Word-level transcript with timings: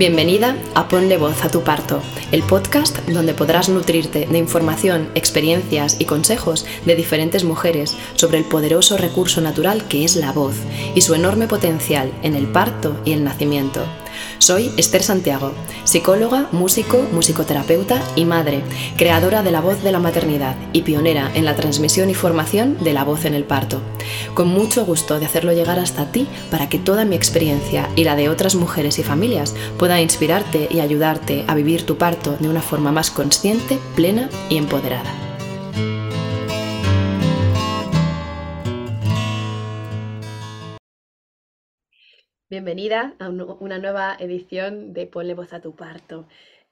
Bienvenida 0.00 0.56
a 0.74 0.88
Ponle 0.88 1.18
Voz 1.18 1.44
a 1.44 1.50
tu 1.50 1.60
Parto, 1.60 2.00
el 2.32 2.42
podcast 2.42 3.00
donde 3.06 3.34
podrás 3.34 3.68
nutrirte 3.68 4.24
de 4.24 4.38
información, 4.38 5.10
experiencias 5.14 6.00
y 6.00 6.06
consejos 6.06 6.64
de 6.86 6.94
diferentes 6.94 7.44
mujeres 7.44 7.98
sobre 8.14 8.38
el 8.38 8.46
poderoso 8.46 8.96
recurso 8.96 9.42
natural 9.42 9.86
que 9.88 10.06
es 10.06 10.16
la 10.16 10.32
voz 10.32 10.54
y 10.94 11.02
su 11.02 11.12
enorme 11.14 11.48
potencial 11.48 12.10
en 12.22 12.34
el 12.34 12.46
parto 12.46 12.98
y 13.04 13.12
el 13.12 13.24
nacimiento. 13.24 13.84
Soy 14.38 14.72
Esther 14.76 15.02
Santiago, 15.02 15.52
psicóloga, 15.84 16.48
músico, 16.52 16.98
musicoterapeuta 17.12 18.02
y 18.16 18.24
madre, 18.24 18.62
creadora 18.96 19.42
de 19.42 19.50
la 19.50 19.60
voz 19.60 19.82
de 19.82 19.92
la 19.92 19.98
maternidad 19.98 20.56
y 20.72 20.82
pionera 20.82 21.30
en 21.34 21.44
la 21.44 21.56
transmisión 21.56 22.10
y 22.10 22.14
formación 22.14 22.76
de 22.82 22.92
la 22.92 23.04
voz 23.04 23.24
en 23.24 23.34
el 23.34 23.44
parto. 23.44 23.80
Con 24.34 24.48
mucho 24.48 24.84
gusto 24.84 25.18
de 25.18 25.26
hacerlo 25.26 25.52
llegar 25.52 25.78
hasta 25.78 26.10
ti 26.10 26.26
para 26.50 26.68
que 26.68 26.78
toda 26.78 27.04
mi 27.04 27.16
experiencia 27.16 27.88
y 27.96 28.04
la 28.04 28.16
de 28.16 28.28
otras 28.28 28.54
mujeres 28.54 28.98
y 28.98 29.02
familias 29.02 29.54
pueda 29.78 30.00
inspirarte 30.00 30.68
y 30.70 30.80
ayudarte 30.80 31.44
a 31.46 31.54
vivir 31.54 31.84
tu 31.84 31.96
parto 31.96 32.36
de 32.40 32.48
una 32.48 32.62
forma 32.62 32.92
más 32.92 33.10
consciente, 33.10 33.78
plena 33.94 34.28
y 34.48 34.56
empoderada. 34.56 35.29
Bienvenida 42.50 43.14
a 43.20 43.28
una 43.28 43.78
nueva 43.78 44.16
edición 44.18 44.92
de 44.92 45.06
Ponle 45.06 45.34
voz 45.34 45.52
a 45.52 45.60
tu 45.60 45.76
parto. 45.76 46.26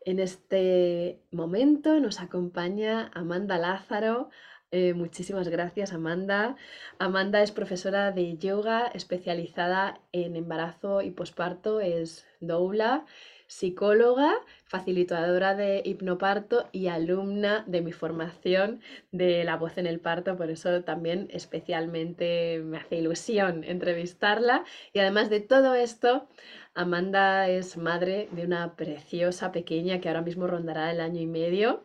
En 0.05 0.19
este 0.19 1.21
momento 1.31 2.01
nos 2.01 2.19
acompaña 2.21 3.13
Amanda 3.15 3.59
Lázaro. 3.59 4.29
Eh, 4.73 4.93
muchísimas 4.95 5.47
gracias, 5.47 5.93
Amanda. 5.93 6.57
Amanda 6.99 7.43
es 7.43 7.53
profesora 7.53 8.11
de 8.11 8.37
yoga 8.39 8.89
especializada 8.89 10.01
en 10.11 10.35
embarazo 10.35 11.01
y 11.01 11.13
posparto, 11.13 11.79
es 11.81 12.27
doula 12.41 13.07
psicóloga, 13.49 14.33
facilitadora 14.65 15.55
de 15.57 15.83
hipnoparto 15.85 16.69
y 16.71 16.87
alumna 16.87 17.65
de 17.67 17.81
mi 17.81 17.93
formación 17.93 18.81
de 19.11 19.43
la 19.43 19.57
voz 19.57 19.79
en 19.79 19.87
el 19.87 19.99
parto, 19.99 20.37
por 20.37 20.51
eso 20.51 20.85
también 20.85 21.29
especialmente 21.33 22.61
me 22.65 22.79
hace 22.79 22.97
ilusión 22.97 23.65
entrevistarla. 23.65 24.65
Y 24.93 25.01
además 25.01 25.31
de 25.31 25.41
todo 25.41 25.75
esto, 25.75 26.29
Amanda 26.75 27.49
es 27.49 27.77
madre 27.77 28.29
de 28.33 28.45
una 28.45 28.77
preciosa 28.77 29.51
pequeña 29.51 30.01
que 30.01 30.09
ahora 30.09 30.23
mismo 30.23 30.47
rondará 30.47 30.93
el 30.93 31.01
año 31.01 31.21
y 31.21 31.27
medio 31.27 31.83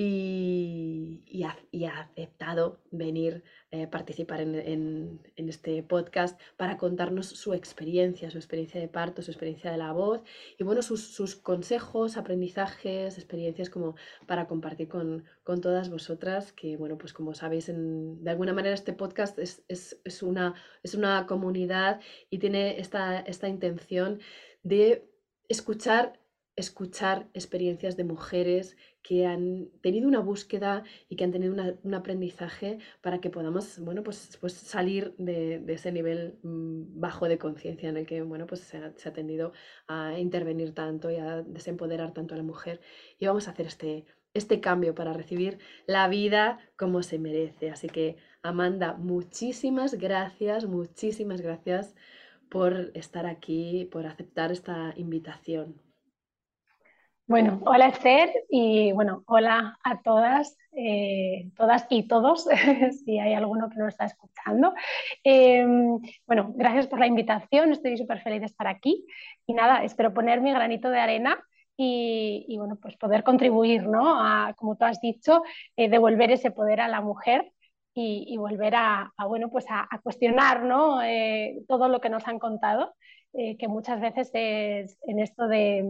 y, 0.00 1.42
ha, 1.42 2.00
aceptado 2.00 2.80
venir 2.92 3.42
a 3.72 3.76
eh, 3.76 3.88
participar 3.88 4.40
en, 4.40 5.20
este 5.34 5.82
podcast 5.82 6.40
para 6.56 6.76
contarnos 6.76 7.26
su 7.26 7.52
experiencia, 7.52 8.30
su 8.30 8.38
experiencia 8.38 8.80
de 8.80 8.86
parto, 8.86 9.22
su 9.22 9.32
experiencia 9.32 9.72
de 9.72 9.76
la 9.76 9.90
voz 9.90 10.22
y 10.56 10.62
bueno, 10.62 10.82
sus, 10.82 11.34
consejos, 11.34 12.16
aprendizajes, 12.16 13.18
experiencias 13.18 13.70
como 13.70 13.96
para 14.26 14.46
compartir 14.46 14.88
con, 14.88 15.24
todas 15.44 15.90
vosotras, 15.90 16.52
que 16.52 16.76
bueno, 16.76 16.96
pues 16.96 17.12
como 17.12 17.34
sabéis, 17.34 17.66
de 17.66 18.30
alguna 18.30 18.52
manera 18.52 18.74
este 18.74 18.92
podcast 18.92 19.36
es, 19.40 20.22
una, 20.22 20.54
es 20.84 20.94
una 20.94 21.26
comunidad 21.26 22.00
y 22.30 22.38
tiene 22.38 22.78
esta, 22.78 23.18
esta 23.18 23.48
intención 23.48 24.20
de 24.62 25.10
escuchar 25.48 26.20
escuchar 26.58 27.28
experiencias 27.34 27.96
de 27.96 28.02
mujeres 28.02 28.76
que 29.08 29.24
han 29.24 29.70
tenido 29.80 30.06
una 30.06 30.20
búsqueda 30.20 30.84
y 31.08 31.16
que 31.16 31.24
han 31.24 31.32
tenido 31.32 31.54
un 31.82 31.94
aprendizaje 31.94 32.78
para 33.00 33.22
que 33.22 33.30
podamos 33.30 33.78
bueno, 33.78 34.02
pues, 34.02 34.36
pues 34.38 34.52
salir 34.52 35.14
de, 35.16 35.64
ese 35.68 35.92
nivel 35.92 36.38
mm, 36.42 37.00
bajo 37.00 37.26
de 37.26 37.38
conciencia 37.38 37.88
en 37.88 37.96
el 37.96 38.04
que 38.04 38.20
bueno, 38.20 38.46
pues 38.46 38.60
se 38.60 38.76
ha, 38.76 39.12
tendido 39.14 39.52
a 39.86 40.18
intervenir 40.18 40.74
tanto 40.74 41.10
y 41.10 41.16
a 41.16 41.40
desempoderar 41.40 42.12
tanto 42.12 42.34
a 42.34 42.36
la 42.36 42.42
mujer. 42.42 42.82
Y 43.18 43.24
vamos 43.24 43.48
a 43.48 43.52
hacer 43.52 43.64
este, 43.64 44.04
este 44.34 44.60
cambio 44.60 44.94
para 44.94 45.14
recibir 45.14 45.58
la 45.86 46.06
vida 46.08 46.58
como 46.76 47.02
se 47.02 47.18
merece. 47.18 47.70
Así 47.70 47.88
que, 47.88 48.18
Amanda, 48.42 48.92
muchísimas 48.92 49.94
gracias, 49.94 50.66
muchísimas 50.66 51.40
gracias 51.40 51.94
por 52.50 52.90
estar 52.92 53.24
aquí, 53.24 53.88
por 53.90 54.04
aceptar 54.04 54.52
esta 54.52 54.92
invitación. 54.98 55.87
Bueno, 57.28 57.60
hola 57.66 57.88
Esther 57.88 58.30
y 58.48 58.90
bueno, 58.92 59.22
hola 59.26 59.78
a 59.84 60.00
todas, 60.00 60.56
eh, 60.72 61.50
todas 61.58 61.86
y 61.90 62.08
todos, 62.08 62.46
si 63.04 63.18
hay 63.18 63.34
alguno 63.34 63.68
que 63.68 63.76
no 63.76 63.86
está 63.86 64.06
escuchando. 64.06 64.72
Em, 65.22 66.00
bueno, 66.26 66.54
gracias 66.56 66.86
por 66.86 66.98
la 66.98 67.06
invitación, 67.06 67.72
estoy 67.72 67.98
súper 67.98 68.22
feliz 68.22 68.40
de 68.40 68.46
estar 68.46 68.66
aquí 68.66 69.04
y 69.46 69.52
nada, 69.52 69.84
espero 69.84 70.14
poner 70.14 70.40
mi 70.40 70.52
granito 70.52 70.88
de 70.88 71.00
arena 71.00 71.38
y, 71.76 72.56
bueno, 72.56 72.76
pues 72.80 72.96
poder 72.96 73.22
contribuir, 73.24 73.82
¿no? 73.82 74.18
A, 74.18 74.54
como 74.54 74.76
tú 74.76 74.86
has 74.86 74.98
dicho, 75.02 75.42
eh, 75.76 75.90
devolver 75.90 76.30
ese 76.30 76.50
poder 76.50 76.80
a 76.80 76.88
la 76.88 77.02
mujer 77.02 77.52
y, 77.92 78.36
volver 78.38 78.74
a, 78.74 79.12
bueno, 79.28 79.50
pues 79.50 79.66
a, 79.68 79.86
cuestionar, 80.02 80.62
¿no? 80.64 81.02
Eh, 81.02 81.60
todo 81.68 81.88
lo 81.88 82.00
que 82.00 82.08
nos 82.08 82.26
han 82.26 82.38
contado, 82.38 82.94
que 83.32 83.68
muchas 83.68 84.00
veces 84.00 84.30
es 84.32 84.98
en 85.02 85.20
esto 85.20 85.46
de 85.46 85.84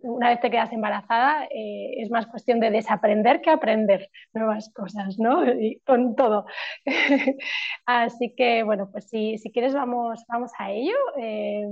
una 0.00 0.28
vez 0.28 0.40
te 0.40 0.50
quedas 0.50 0.72
embarazada, 0.72 1.44
eh, 1.44 1.94
es 1.98 2.10
más 2.10 2.26
cuestión 2.26 2.60
de 2.60 2.70
desaprender 2.70 3.40
que 3.40 3.50
aprender 3.50 4.10
nuevas 4.32 4.70
cosas, 4.72 5.18
¿no? 5.18 5.44
Y 5.66 5.80
con 5.80 6.14
todo. 6.16 6.46
Así 7.86 8.34
que, 8.36 8.62
bueno, 8.62 8.90
pues 8.90 9.08
si, 9.08 9.38
si 9.38 9.50
quieres 9.50 9.74
vamos, 9.74 10.24
vamos 10.28 10.52
a 10.58 10.70
ello. 10.70 10.94
Eh, 11.18 11.64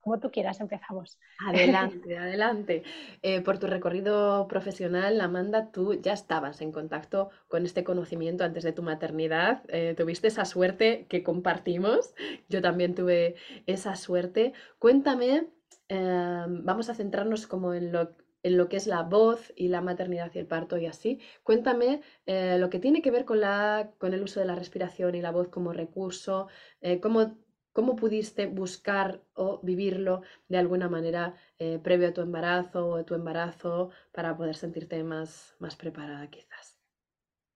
como 0.00 0.18
tú 0.20 0.30
quieras, 0.30 0.60
empezamos. 0.60 1.18
Adelante, 1.46 2.18
adelante. 2.18 2.82
Eh, 3.22 3.40
por 3.40 3.58
tu 3.58 3.66
recorrido 3.66 4.46
profesional, 4.48 5.20
Amanda, 5.20 5.70
tú 5.70 5.94
ya 5.94 6.12
estabas 6.12 6.60
en 6.60 6.72
contacto 6.72 7.30
con 7.48 7.64
este 7.64 7.84
conocimiento 7.84 8.44
antes 8.44 8.64
de 8.64 8.72
tu 8.72 8.82
maternidad. 8.82 9.62
tuviste 9.96 10.28
esa 10.28 10.44
suerte 10.44 11.06
que 11.08 11.22
compartimos. 11.22 12.14
Yo 12.48 12.60
también 12.60 12.94
tuve 12.94 13.36
esa 13.66 13.96
suerte. 13.96 14.52
Cuéntame 14.78 15.46
Em, 15.92 16.64
vamos 16.64 16.88
a 16.88 16.94
centrarnos 16.94 17.46
como 17.46 17.74
en 17.74 17.92
lo, 17.92 18.16
en 18.42 18.56
lo, 18.56 18.68
que 18.70 18.78
es 18.78 18.86
la 18.86 19.02
voz 19.02 19.52
y 19.56 19.68
la 19.68 19.82
maternidad 19.82 20.30
y 20.34 20.38
el 20.38 20.46
parto 20.46 20.78
y 20.78 20.86
así. 20.86 21.20
Cuéntame 21.42 22.00
eh, 22.24 22.56
lo 22.58 22.70
que 22.70 22.78
tiene 22.78 23.02
que 23.02 23.10
ver 23.10 23.26
con, 23.26 23.40
la, 23.40 23.92
con 23.98 24.14
el 24.14 24.22
uso 24.22 24.40
de 24.40 24.46
la 24.46 24.54
respiración 24.54 25.14
y 25.14 25.20
la 25.20 25.32
voz 25.32 25.48
como 25.48 25.72
recurso, 25.74 26.48
eh, 26.80 26.98
cómo, 26.98 27.36
cómo, 27.74 27.94
pudiste 27.94 28.46
buscar 28.46 29.20
o 29.34 29.60
vivirlo 29.62 30.22
de 30.48 30.58
alguna 30.58 30.88
manera 30.88 31.34
eh, 31.58 31.78
previo 31.78 32.08
a 32.08 32.14
tu 32.14 32.22
embarazo 32.22 32.88
o 32.88 32.96
a 32.96 33.04
tu 33.04 33.14
embarazo 33.14 33.90
para 34.12 34.34
poder 34.34 34.56
sentirte 34.56 35.04
más, 35.04 35.56
más 35.58 35.76
preparada 35.76 36.26
quizás. 36.30 36.80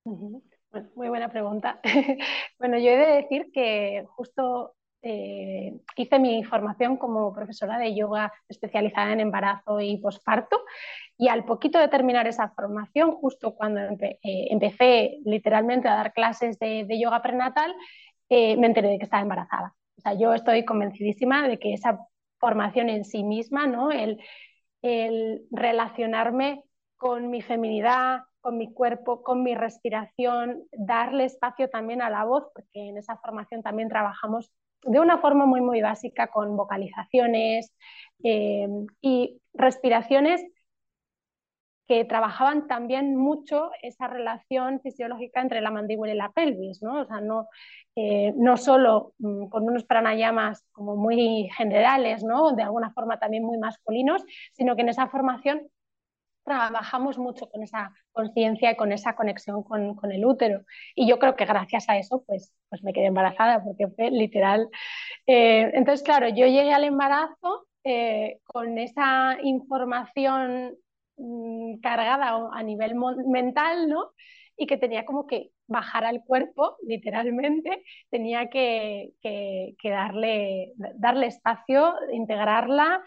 muy 0.05 1.09
buena 1.09 1.31
pregunta. 1.31 1.81
bueno, 2.59 2.79
yo 2.79 2.91
he 2.91 2.97
de 2.99 3.23
decir 3.23 3.51
que 3.51 4.05
justo 4.15 4.77
eh, 5.03 5.73
hice 5.97 6.19
mi 6.19 6.43
formación 6.45 6.97
como 6.97 7.33
profesora 7.33 7.79
de 7.79 7.95
yoga 7.95 8.33
especializada 8.49 9.13
en 9.13 9.21
embarazo 9.21 9.81
y 9.81 9.99
posparto 9.99 10.61
y 11.19 11.29
al 11.29 11.45
poquito 11.45 11.79
de 11.79 11.89
terminar 11.89 12.27
esa 12.27 12.49
formación, 12.51 13.13
justo 13.13 13.55
cuando 13.55 13.81
eh, 13.81 14.19
empecé 14.23 15.19
literalmente 15.25 15.89
a 15.89 15.97
dar 15.97 16.13
clases 16.13 16.59
de, 16.59 16.87
yoga 17.01 17.23
prenatal, 17.23 17.75
eh, 18.29 18.57
me 18.57 18.67
enteré 18.67 18.89
de 18.89 18.99
que 18.99 19.05
estaba 19.05 19.23
embarazada. 19.23 19.75
O 19.97 20.01
sea, 20.01 20.15
yo 20.15 20.35
estoy 20.35 20.65
convencidísima 20.65 21.49
de 21.49 21.59
que 21.59 21.73
esa 21.73 22.01
formación 22.39 22.91
en 22.91 23.05
sí 23.05 23.23
misma, 23.23 23.67
¿no? 23.67 23.91
el, 23.93 24.21
el 24.83 25.47
relacionarme 25.51 26.65
con 26.97 27.31
mi 27.31 27.43
feminidad, 27.43 28.21
con 28.47 28.59
mi 28.59 28.73
cuerpo, 28.73 29.25
con 29.25 29.43
mi 29.43 29.57
respiración, 29.57 30.69
darle 30.71 31.25
espacio 31.25 31.69
también 31.69 32.01
a 32.01 32.11
la 32.11 32.23
voz, 32.23 32.45
porque 32.55 32.91
en 32.91 32.97
esa 32.97 33.17
formación 33.17 33.61
también 33.61 33.89
trabajamos 33.89 34.53
de 34.85 35.01
una 35.01 35.19
forma 35.19 35.47
muy, 35.47 35.61
muy 35.61 35.81
básica 35.81 36.29
con 36.29 36.57
vocalizaciones 36.57 37.73
eh, 38.23 38.69
y 39.01 39.41
respiraciones 39.53 40.47
que 41.89 42.05
trabajaban 42.05 42.69
también 42.69 43.17
mucho 43.17 43.73
esa 43.83 44.07
relación 44.07 44.81
fisiológica 44.81 45.41
entre 45.41 45.61
la 45.61 45.73
mandíbula 45.73 46.13
y 46.13 46.17
la 46.17 46.31
pelvis, 46.31 46.85
¿no? 46.85 47.01
O 47.01 47.05
sea, 47.05 47.21
no, 47.21 47.49
eh, 47.97 48.33
no 48.37 48.57
solo 48.57 49.15
mm, 49.19 49.49
con 49.49 49.65
unos 49.65 49.83
pranayamas 49.83 50.65
como 50.71 50.95
muy 50.95 51.49
generales, 51.57 52.23
¿no? 52.23 52.53
De 52.53 52.63
alguna 52.63 52.93
forma 52.93 53.19
también 53.19 53.43
muy 53.43 53.59
masculinos, 53.59 54.25
sino 54.53 54.77
que 54.77 54.83
en 54.83 54.91
esa 54.91 55.09
formación 55.09 55.69
trabajamos 56.47 57.19
mucho 57.19 57.51
con 57.51 57.63
esa 57.63 57.93
conciencia 58.13 58.71
y 58.71 58.77
con 58.77 58.93
esa 58.93 59.17
conexión 59.17 59.65
con, 59.65 59.97
con, 59.97 60.13
el 60.13 60.25
útero. 60.25 60.65
Y 60.95 61.09
yo 61.09 61.19
creo 61.19 61.35
que 61.35 61.45
gracias 61.45 61.89
a 61.89 61.99
eso, 61.99 62.23
pues, 62.25 62.55
pues 62.69 62.83
me 62.85 62.93
quedé 62.93 63.07
embarazada, 63.07 63.63
porque 63.63 63.89
fue 63.89 64.11
literal. 64.11 64.69
Eh, 65.27 65.71
entonces, 65.75 66.05
claro, 66.05 66.29
yo 66.29 66.47
llegué 66.47 66.73
al 66.73 66.85
embarazo 66.85 67.67
eh, 67.83 68.39
con 68.45 68.79
esa 68.79 69.39
información 69.43 70.77
mm, 71.17 71.81
cargada 71.81 72.49
a 72.53 72.63
nivel 72.63 72.95
mental, 73.27 73.89
¿no? 73.89 74.13
Y 74.57 74.67
que 74.67 74.77
tenía 74.77 75.05
como 75.05 75.27
que 75.27 75.51
bajar 75.67 76.05
al 76.05 76.23
cuerpo, 76.25 76.77
literalmente, 76.87 77.83
tenía 78.09 78.49
que, 78.51 79.11
que, 79.21 79.75
que 79.81 79.91
darle, 79.91 80.73
darle 80.95 81.27
espacio, 81.27 81.93
integrarla 82.13 83.03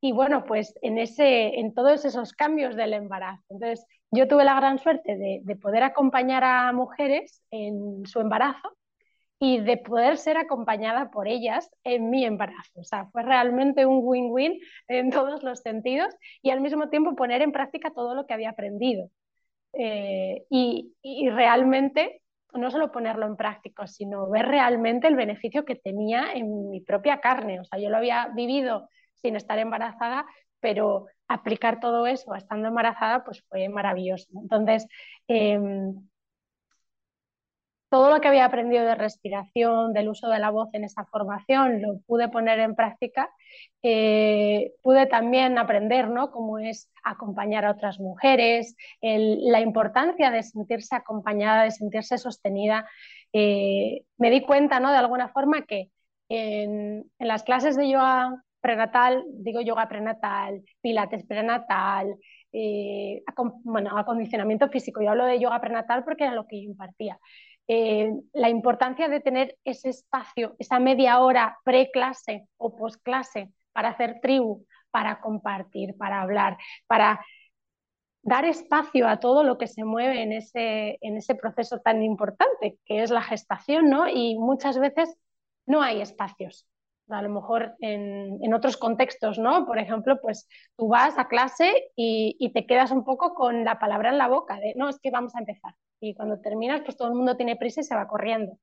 y 0.00 0.12
bueno, 0.12 0.44
pues 0.44 0.74
en, 0.82 0.98
ese, 0.98 1.58
en 1.60 1.74
todos 1.74 2.04
esos 2.04 2.32
cambios 2.32 2.76
del 2.76 2.94
embarazo. 2.94 3.44
Entonces, 3.50 3.86
yo 4.10 4.26
tuve 4.26 4.44
la 4.44 4.54
gran 4.54 4.78
suerte 4.78 5.16
de, 5.16 5.40
de 5.42 5.56
poder 5.56 5.82
acompañar 5.82 6.42
a 6.42 6.72
mujeres 6.72 7.42
en 7.50 8.06
su 8.06 8.20
embarazo 8.20 8.76
y 9.38 9.60
de 9.60 9.78
poder 9.78 10.18
ser 10.18 10.36
acompañada 10.36 11.10
por 11.10 11.26
ellas 11.26 11.70
en 11.82 12.10
mi 12.10 12.24
embarazo. 12.24 12.80
O 12.80 12.84
sea, 12.84 13.06
fue 13.06 13.22
realmente 13.22 13.86
un 13.86 14.00
win-win 14.02 14.60
en 14.88 15.10
todos 15.10 15.42
los 15.42 15.60
sentidos 15.60 16.14
y 16.42 16.50
al 16.50 16.60
mismo 16.60 16.90
tiempo 16.90 17.16
poner 17.16 17.40
en 17.40 17.52
práctica 17.52 17.90
todo 17.90 18.14
lo 18.14 18.26
que 18.26 18.34
había 18.34 18.50
aprendido. 18.50 19.08
Eh, 19.72 20.44
y, 20.50 20.94
y, 21.00 21.30
realmente 21.30 22.22
no 22.52 22.70
solo 22.70 22.90
ponerlo 22.90 23.26
en 23.26 23.36
práctica, 23.36 23.86
sino 23.86 24.28
ver 24.28 24.46
realmente 24.46 25.06
el 25.06 25.14
beneficio 25.14 25.64
que 25.64 25.76
tenía 25.76 26.32
en 26.34 26.70
mi 26.70 26.80
propia 26.80 27.20
carne. 27.20 27.60
O 27.60 27.64
sea, 27.64 27.78
yo 27.78 27.88
lo 27.88 27.96
había 27.96 28.28
vivido 28.34 28.88
sin 29.22 29.36
estar 29.36 29.58
embarazada, 29.58 30.26
pero 30.60 31.06
aplicar 31.28 31.80
todo 31.80 32.06
eso 32.06 32.34
estando 32.34 32.68
embarazada, 32.68 33.24
pues 33.24 33.44
fue 33.48 33.68
maravilloso. 33.68 34.28
Entonces, 34.34 34.86
eh, 35.28 35.58
todo 37.90 38.08
lo 38.08 38.20
que 38.20 38.28
había 38.28 38.44
aprendido 38.44 38.84
de 38.84 38.94
respiración, 38.94 39.92
del 39.92 40.08
uso 40.08 40.28
de 40.28 40.38
la 40.38 40.50
voz 40.50 40.68
en 40.72 40.84
esa 40.84 41.04
formación, 41.06 41.82
lo 41.82 41.98
pude 42.06 42.28
poner 42.28 42.60
en 42.60 42.76
práctica. 42.76 43.28
Eh, 43.82 44.74
pude 44.82 45.06
también 45.06 45.58
aprender 45.58 46.08
¿no? 46.08 46.30
cómo 46.30 46.60
es 46.60 46.88
acompañar 47.02 47.64
a 47.64 47.72
otras 47.72 47.98
mujeres, 47.98 48.76
la 49.02 49.60
importancia 49.60 50.30
de 50.30 50.44
sentirse 50.44 50.94
acompañada, 50.94 51.64
de 51.64 51.72
sentirse 51.72 52.16
sostenida. 52.16 52.88
Eh, 53.32 54.04
me 54.18 54.30
di 54.30 54.42
cuenta 54.42 54.78
¿no? 54.78 54.92
de 54.92 54.98
alguna 54.98 55.28
forma 55.28 55.62
que 55.62 55.90
en, 56.28 57.10
en 57.18 57.28
las 57.28 57.42
clases 57.42 57.76
de 57.76 57.90
yoga 57.90 58.44
prenatal, 58.60 59.24
digo 59.28 59.60
yoga 59.60 59.88
prenatal, 59.88 60.62
pilates 60.80 61.24
prenatal, 61.26 62.16
eh, 62.52 63.22
bueno, 63.64 63.96
acondicionamiento 63.98 64.68
físico. 64.68 65.02
Yo 65.02 65.10
hablo 65.10 65.24
de 65.24 65.40
yoga 65.40 65.60
prenatal 65.60 66.04
porque 66.04 66.24
era 66.24 66.34
lo 66.34 66.46
que 66.46 66.62
yo 66.62 66.70
impartía. 66.70 67.18
Eh, 67.68 68.12
la 68.32 68.48
importancia 68.48 69.08
de 69.08 69.20
tener 69.20 69.56
ese 69.64 69.90
espacio, 69.90 70.56
esa 70.58 70.78
media 70.80 71.20
hora 71.20 71.58
pre-clase 71.64 72.48
o 72.56 72.76
post-clase 72.76 73.50
para 73.72 73.90
hacer 73.90 74.20
tribu, 74.20 74.66
para 74.90 75.20
compartir, 75.20 75.96
para 75.96 76.20
hablar, 76.20 76.58
para 76.86 77.20
dar 78.22 78.44
espacio 78.44 79.08
a 79.08 79.20
todo 79.20 79.44
lo 79.44 79.56
que 79.56 79.66
se 79.66 79.84
mueve 79.84 80.22
en 80.22 80.32
ese, 80.32 80.98
en 81.00 81.16
ese 81.16 81.34
proceso 81.34 81.78
tan 81.80 82.02
importante 82.02 82.78
que 82.84 83.02
es 83.02 83.10
la 83.10 83.22
gestación, 83.22 83.88
¿no? 83.88 84.08
Y 84.08 84.36
muchas 84.38 84.78
veces 84.78 85.16
no 85.66 85.80
hay 85.82 86.00
espacios 86.00 86.66
a 87.12 87.22
lo 87.22 87.28
mejor 87.28 87.74
en, 87.80 88.52
otros 88.54 88.76
contextos, 88.76 89.38
¿no? 89.38 89.66
Por 89.66 89.78
ejemplo, 89.78 90.20
pues 90.20 90.48
tú 90.76 90.88
vas 90.88 91.18
a 91.18 91.28
clase 91.28 91.90
y, 91.96 92.50
te 92.52 92.66
quedas 92.66 92.90
un 92.90 93.04
poco 93.04 93.34
con 93.34 93.64
la 93.64 93.78
palabra 93.78 94.10
en 94.10 94.18
la 94.18 94.28
boca 94.28 94.56
de, 94.56 94.74
no, 94.76 94.88
es 94.88 94.98
que 95.00 95.10
vamos 95.10 95.34
a 95.34 95.40
empezar. 95.40 95.74
Y 96.00 96.14
cuando 96.14 96.40
terminas, 96.40 96.82
pues 96.82 96.96
todo 96.96 97.08
el 97.08 97.14
mundo 97.14 97.36
tiene 97.36 97.56
prisa 97.56 97.80
y 97.80 97.84
se 97.84 97.94
va 97.94 98.08
corriendo. 98.08 98.58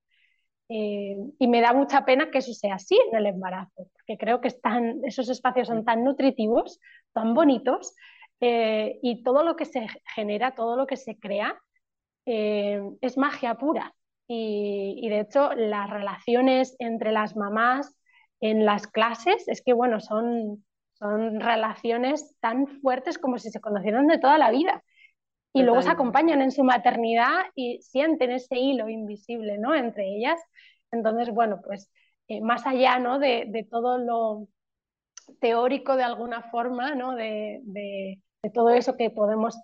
Eh, 0.70 1.16
y 1.40 1.48
me 1.48 1.62
da 1.62 1.74
mucha 1.74 2.04
pena 2.06 2.30
que 2.30 2.40
eso 2.40 2.54
sea 2.54 2.76
así 2.76 3.00
en 3.10 3.18
el 3.18 3.26
embarazo, 3.28 3.88
porque 3.94 4.18
creo 4.18 4.42
que 4.42 4.50
están, 4.50 5.00
esos 5.06 5.30
espacios 5.30 5.68
son 5.70 5.86
tan 5.86 6.04
nutritivos, 6.04 6.80
tan 7.14 7.34
bonitos, 7.34 7.96
eh, 8.42 9.00
y 9.02 9.24
todo 9.24 9.44
lo 9.44 9.56
que 9.56 9.66
se 9.66 9.88
genera, 10.16 10.56
todo 10.56 10.76
lo 10.76 10.86
que 10.86 10.98
se 10.98 11.18
crea, 11.18 11.60
eh, 12.26 12.82
es 13.02 13.18
magia 13.18 13.56
pura. 13.56 13.94
Y, 14.28 15.00
y 15.02 15.10
de 15.10 15.22
hecho, 15.22 15.54
las 15.54 15.90
relaciones 15.90 16.76
entre 16.80 17.12
las 17.14 17.36
mamás, 17.38 17.97
en 18.40 18.66
las 18.66 18.88
clases 18.88 19.48
es 19.48 19.62
que, 19.62 19.74
bueno, 19.74 20.00
son, 20.00 20.66
son 20.94 21.40
relaciones 21.40 22.36
tan 22.40 22.68
fuertes 22.68 23.18
como 23.18 23.38
si 23.38 23.50
se 23.50 23.62
conocieran 23.62 24.08
de 24.08 24.20
toda 24.20 24.38
la 24.38 24.52
vida. 24.52 24.84
Y 25.54 25.64
luego 25.64 25.82
se 25.82 25.90
acompañan 25.90 26.42
en 26.44 26.52
su 26.52 26.64
maternidad 26.64 27.46
y 27.56 27.82
sienten 27.82 28.30
ese 28.30 28.58
hilo 28.58 28.90
invisible, 28.90 29.58
¿no? 29.58 29.74
Entre 29.74 30.08
ellas. 30.16 30.40
Entonces, 30.92 31.34
bueno, 31.34 31.62
pues 31.64 31.90
eh, 32.28 32.42
más 32.42 32.68
allá, 32.68 33.00
¿no? 33.00 33.18
De, 33.18 33.68
todo 33.70 33.98
lo 33.98 34.48
teórico 35.40 35.96
de 35.96 36.04
alguna 36.04 36.44
forma, 36.44 36.94
¿no? 36.94 37.16
De, 37.16 38.22
todo 38.54 38.70
eso 38.70 38.96
que 38.96 39.10
podemos 39.10 39.60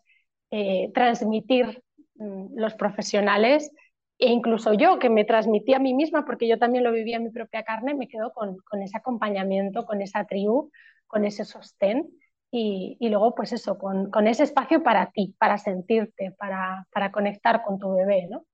eh, 0.51 0.91
transmitir 0.93 1.83
mm, 2.15 2.57
los 2.57 2.73
profesionales, 2.73 3.71
e 4.19 4.29
incluso 4.29 4.73
yo, 4.73 4.99
que 4.99 5.09
me 5.09 5.25
transmití 5.25 5.73
a 5.73 5.79
mí 5.79 5.93
misma, 5.93 6.25
porque 6.25 6.47
yo 6.47 6.57
también 6.57 6.83
lo 6.83 6.91
vivía 6.91 7.17
en 7.17 7.23
mi 7.23 7.31
propia 7.31 7.63
carne, 7.63 7.95
me 7.95 8.07
quedo 8.07 8.31
con, 8.33 8.57
ese 8.81 8.97
acompañamiento, 8.97 9.85
con 9.85 10.01
esa 10.01 10.25
tribu, 10.25 10.71
con 11.07 11.25
ese 11.25 11.45
sostén 11.45 12.09
y, 12.51 12.97
luego 13.01 13.33
pues 13.33 13.51
eso, 13.53 13.77
con, 13.77 14.27
ese 14.27 14.43
espacio 14.43 14.83
para 14.83 15.11
ti, 15.11 15.35
para 15.39 15.57
sentirte, 15.57 16.35
para, 16.37 17.11
conectar 17.11 17.63
con 17.63 17.79
tu 17.79 17.93
bebé, 17.93 18.27
¿no? 18.29 18.45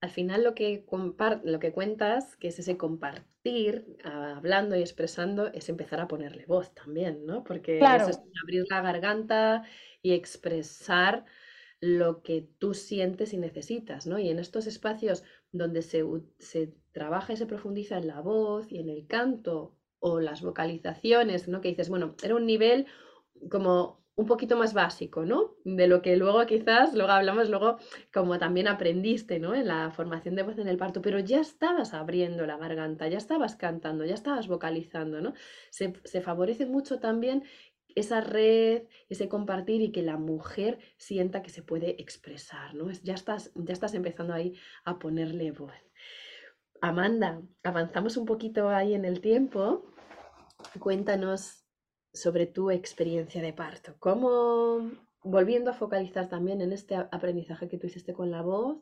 Al 0.00 0.08
final 0.08 0.42
lo 0.42 0.54
que, 0.54 0.86
lo 1.44 1.58
que 1.58 1.72
cuentas, 1.72 2.34
que 2.36 2.48
es 2.48 2.58
ese 2.58 2.78
compartir, 2.78 3.98
ah, 4.02 4.34
hablando 4.38 4.74
y 4.74 4.80
expresando, 4.80 5.52
es 5.52 5.68
empezar 5.68 6.00
a 6.00 6.08
ponerle 6.08 6.46
voz 6.46 6.72
también, 6.72 7.26
¿no? 7.26 7.44
Porque 7.44 7.78
es 7.78 8.20
abrir 8.42 8.64
la 8.70 8.80
garganta 8.80 9.62
y 10.00 10.14
expresar 10.14 11.26
lo 11.80 12.22
que 12.22 12.48
tú 12.58 12.74
sientes 12.74 13.32
y 13.32 13.38
necesitas, 13.38 14.06
¿no? 14.06 14.18
Y 14.18 14.28
en 14.28 14.38
estos 14.38 14.66
espacios 14.66 15.24
donde 15.50 15.82
se, 15.82 16.04
trabaja 16.92 17.32
y 17.32 17.36
se 17.36 17.46
profundiza 17.46 17.98
en 17.98 18.08
la 18.08 18.20
voz 18.20 18.70
y 18.70 18.78
en 18.78 18.90
el 18.90 19.06
canto 19.06 19.76
o 19.98 20.20
las 20.20 20.42
vocalizaciones, 20.42 21.48
¿no? 21.48 21.60
Que 21.60 21.68
dices, 21.68 21.88
bueno, 21.88 22.14
era 22.22 22.34
un 22.34 22.46
nivel 22.46 22.86
como 23.50 24.00
un 24.16 24.26
poquito 24.26 24.56
más 24.56 24.74
básico, 24.74 25.24
¿no? 25.24 25.54
De 25.64 25.86
lo 25.86 26.02
que 26.02 26.16
luego 26.16 26.44
quizás, 26.44 26.92
luego 26.94 27.12
hablamos, 27.12 27.48
luego 27.48 27.78
como 28.12 28.38
también 28.38 28.68
aprendiste, 28.68 29.38
¿no? 29.38 29.54
En 29.54 29.68
la 29.68 29.90
formación 29.90 30.34
de 30.34 30.42
voz 30.42 30.58
en 30.58 30.68
el 30.68 30.76
parto, 30.76 31.00
pero 31.00 31.18
ya 31.20 31.40
estabas 31.40 31.94
abriendo 31.94 32.44
la 32.44 32.58
garganta, 32.58 33.08
ya 33.08 33.16
estabas 33.16 33.56
cantando, 33.56 34.04
ya 34.04 34.14
estabas 34.14 34.46
vocalizando, 34.48 35.22
¿no? 35.22 35.32
Se, 35.70 35.94
se 36.04 36.20
favorece 36.20 36.66
mucho 36.66 36.98
también 36.98 37.44
esa 37.96 38.20
red, 38.20 38.84
ese 39.08 39.28
compartir 39.28 39.80
y 39.82 39.92
que 39.92 40.02
la 40.02 40.16
mujer 40.16 40.78
sienta 40.96 41.42
que 41.42 41.50
se 41.50 41.62
puede 41.62 42.00
expresar, 42.00 42.74
¿no? 42.74 42.90
Ya 42.90 43.14
estás, 43.14 43.52
ya 43.54 43.72
estás 43.72 43.94
empezando 43.94 44.34
ahí 44.34 44.54
a 44.84 44.98
ponerle 44.98 45.52
voz. 45.52 45.72
Amanda, 46.80 47.42
avanzamos 47.62 48.16
un 48.16 48.24
poquito 48.24 48.70
ahí 48.70 48.94
en 48.94 49.04
el 49.04 49.20
tiempo. 49.20 49.92
Cuéntanos 50.78 51.64
sobre 52.12 52.46
tu 52.46 52.70
experiencia 52.70 53.42
de 53.42 53.52
parto. 53.52 53.94
¿Cómo, 53.98 54.90
volviendo 55.22 55.70
a 55.70 55.74
focalizar 55.74 56.28
también 56.28 56.60
en 56.60 56.72
este 56.72 56.96
aprendizaje 56.96 57.68
que 57.68 57.78
tú 57.78 57.86
hiciste 57.86 58.14
con 58.14 58.30
la 58.30 58.42
voz, 58.42 58.78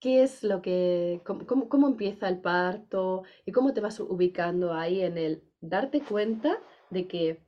qué 0.00 0.22
es 0.22 0.42
lo 0.42 0.62
que, 0.62 1.20
cómo, 1.24 1.68
cómo 1.68 1.88
empieza 1.88 2.28
el 2.28 2.40
parto 2.40 3.22
y 3.44 3.52
cómo 3.52 3.74
te 3.74 3.80
vas 3.80 4.00
ubicando 4.00 4.72
ahí 4.72 5.02
en 5.02 5.18
el 5.18 5.44
darte 5.60 6.00
cuenta 6.00 6.58
de 6.90 7.06
que 7.08 7.45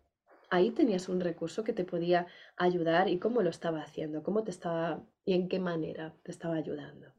ahí 0.50 0.70
tenías 0.70 1.08
un 1.08 1.20
recurso 1.20 1.64
que 1.64 1.72
te 1.72 1.84
podía 1.84 2.26
ayudar 2.56 3.08
y 3.08 3.18
cómo 3.18 3.42
lo 3.42 3.50
estaba 3.50 3.82
haciendo, 3.82 4.22
cómo 4.22 4.44
te 4.44 4.50
estaba 4.50 5.02
y 5.24 5.34
en 5.34 5.48
qué 5.48 5.58
manera 5.58 6.14
te 6.22 6.30
estaba 6.30 6.56
ayudando. 6.56 7.12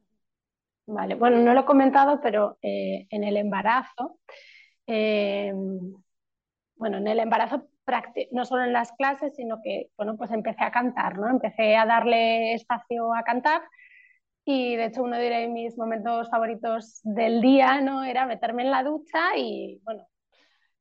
Vale, 0.86 1.16
bueno, 1.16 1.38
no 1.38 1.54
lo 1.54 1.62
he 1.62 1.66
comentado, 1.66 2.20
pero 2.22 2.58
eh, 2.62 3.06
en 3.10 3.24
el 3.24 3.38
embarazo, 3.38 4.20
eh, 4.88 5.54
bueno, 6.76 6.98
en 6.98 7.08
el 7.08 7.20
embarazo 7.20 7.70
no 8.32 8.46
solo 8.46 8.64
en 8.64 8.74
las 8.74 8.92
clases, 8.94 9.36
sino 9.36 9.62
que, 9.64 9.90
bueno, 9.98 10.16
pues 10.18 10.32
empecé 10.32 10.64
a 10.64 10.72
cantar, 10.72 11.18
¿no? 11.18 11.30
Empecé 11.30 11.76
a 11.76 11.86
darle 11.86 12.54
espacio 12.54 13.14
a 13.14 13.24
cantar 13.24 13.62
y 14.46 14.76
de 14.76 14.86
hecho 14.86 15.04
uno 15.04 15.18
de 15.18 15.48
mis 15.48 15.78
momentos 15.78 16.30
favoritos 16.30 17.02
del 17.04 17.42
día, 17.42 17.82
¿no? 17.82 18.04
Era 18.04 18.26
meterme 18.26 18.64
en 18.64 18.72
la 18.72 18.84
ducha 18.84 19.38
y, 19.38 19.80
bueno, 19.84 20.08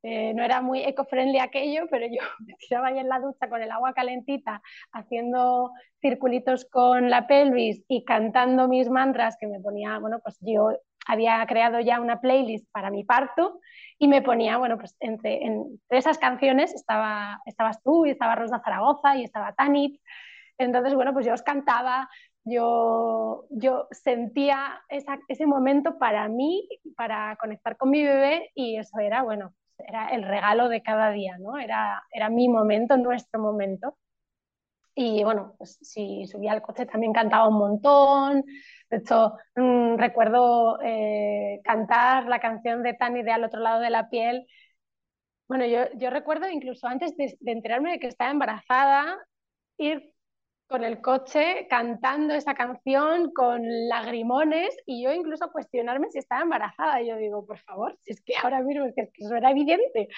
eh, 0.02 0.32
no 0.34 0.44
era 0.44 0.62
muy 0.62 0.84
eco-friendly 0.84 1.38
aquello, 1.38 1.86
pero 1.90 2.06
yo 2.06 2.20
me 2.46 2.54
tiraba 2.54 2.88
ahí 2.88 2.98
en 2.98 3.08
la 3.08 3.20
ducha 3.20 3.48
con 3.48 3.62
el 3.62 3.70
agua 3.70 3.92
calentita, 3.94 4.62
haciendo 4.92 5.72
circulitos 6.00 6.64
con 6.66 7.10
la 7.10 7.26
pelvis 7.26 7.82
y 7.88 8.04
cantando 8.04 8.68
mis 8.68 8.88
mantras 8.90 9.36
que 9.40 9.46
me 9.46 9.60
ponía, 9.60 9.98
bueno, 9.98 10.20
pues 10.22 10.36
yo 10.40 10.70
había 11.06 11.44
creado 11.46 11.80
ya 11.80 12.00
una 12.00 12.20
playlist 12.20 12.70
para 12.70 12.90
mi 12.90 13.02
parto 13.02 13.60
y 13.98 14.08
me 14.08 14.22
ponía, 14.22 14.58
bueno, 14.58 14.76
pues 14.78 14.94
entre, 15.00 15.42
entre 15.44 15.78
esas 15.98 16.18
canciones 16.18 16.74
estaba, 16.74 17.40
estabas 17.46 17.82
tú 17.82 18.04
y 18.06 18.10
estaba 18.10 18.34
Rosa 18.34 18.60
Zaragoza 18.62 19.16
y 19.16 19.24
estaba 19.24 19.54
Tanit. 19.54 20.00
Entonces, 20.58 20.94
bueno, 20.94 21.14
pues 21.14 21.24
yo 21.24 21.32
os 21.32 21.42
cantaba, 21.42 22.10
yo, 22.44 23.46
yo 23.50 23.88
sentía 23.90 24.82
ese 25.28 25.46
momento 25.46 25.98
para 25.98 26.28
mí, 26.28 26.68
para 26.96 27.36
conectar 27.36 27.76
con 27.78 27.90
mi 27.90 28.04
bebé 28.04 28.50
y 28.54 28.76
eso 28.76 28.98
era, 28.98 29.22
bueno, 29.22 29.54
era 29.78 30.08
el 30.08 30.22
regalo 30.24 30.68
de 30.68 30.82
cada 30.82 31.10
día, 31.10 31.38
¿no? 31.38 31.58
Era, 31.58 32.02
era 32.12 32.28
mi 32.30 32.48
momento, 32.48 32.96
nuestro 32.96 33.40
momento. 33.40 33.96
Y 34.94 35.22
bueno, 35.24 35.54
pues 35.58 35.78
si 35.80 36.26
subía 36.26 36.52
al 36.52 36.62
coche 36.62 36.86
también 36.86 37.12
cantaba 37.12 37.48
un 37.48 37.58
montón. 37.58 38.44
De 38.90 38.96
hecho, 38.98 39.34
mm, 39.56 39.96
recuerdo 39.96 40.78
eh, 40.82 41.60
cantar 41.64 42.26
la 42.26 42.40
canción 42.40 42.82
de 42.82 42.94
Tani 42.94 43.22
de 43.22 43.30
Al 43.32 43.44
otro 43.44 43.60
lado 43.60 43.80
de 43.80 43.90
la 43.90 44.08
piel 44.10 44.46
Bueno, 45.48 45.64
yo, 45.66 45.80
yo 45.96 46.10
recuerdo 46.10 46.48
incluso 46.48 46.86
antes 46.86 47.16
de, 47.16 47.36
de 47.40 47.52
enterarme 47.52 47.92
de 47.92 47.98
que 47.98 48.06
estaba 48.08 48.30
embarazada, 48.30 49.16
ir 49.78 50.12
con 50.68 50.84
el 50.84 51.00
coche 51.00 51.66
cantando 51.68 52.34
esa 52.34 52.54
canción 52.54 53.32
con 53.32 53.62
lagrimones 53.88 54.76
y 54.86 55.02
yo 55.02 55.12
incluso 55.12 55.50
cuestionarme 55.50 56.10
si 56.10 56.18
estaba 56.18 56.42
embarazada. 56.42 57.00
Y 57.02 57.08
yo 57.08 57.16
digo, 57.16 57.46
por 57.46 57.58
favor, 57.60 57.96
si 58.02 58.12
es 58.12 58.20
que 58.20 58.34
ahora 58.42 58.62
mismo 58.62 58.84
es 58.84 58.94
que, 58.94 59.10
eso 59.14 59.34
era 59.34 59.50
evidente. 59.50 60.08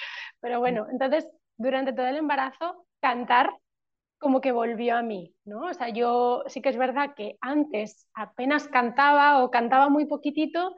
Pero 0.40 0.59
bueno, 0.59 0.87
entonces 0.90 1.28
durante 1.57 1.92
todo 1.92 2.07
el 2.07 2.16
embarazo 2.16 2.87
cantar 3.00 3.50
como 4.19 4.40
que 4.40 4.52
volvió 4.52 4.97
a 4.97 5.02
mí, 5.02 5.35
¿no? 5.45 5.62
O 5.69 5.75
sea, 5.75 5.88
yo 5.88 6.42
sí 6.47 6.61
que 6.61 6.69
es 6.69 6.76
verdad 6.76 7.14
que 7.16 7.38
antes 7.40 8.07
apenas 8.14 8.69
cantaba 8.69 9.42
o 9.42 9.50
cantaba 9.50 9.88
muy 9.88 10.07
poquitito, 10.07 10.76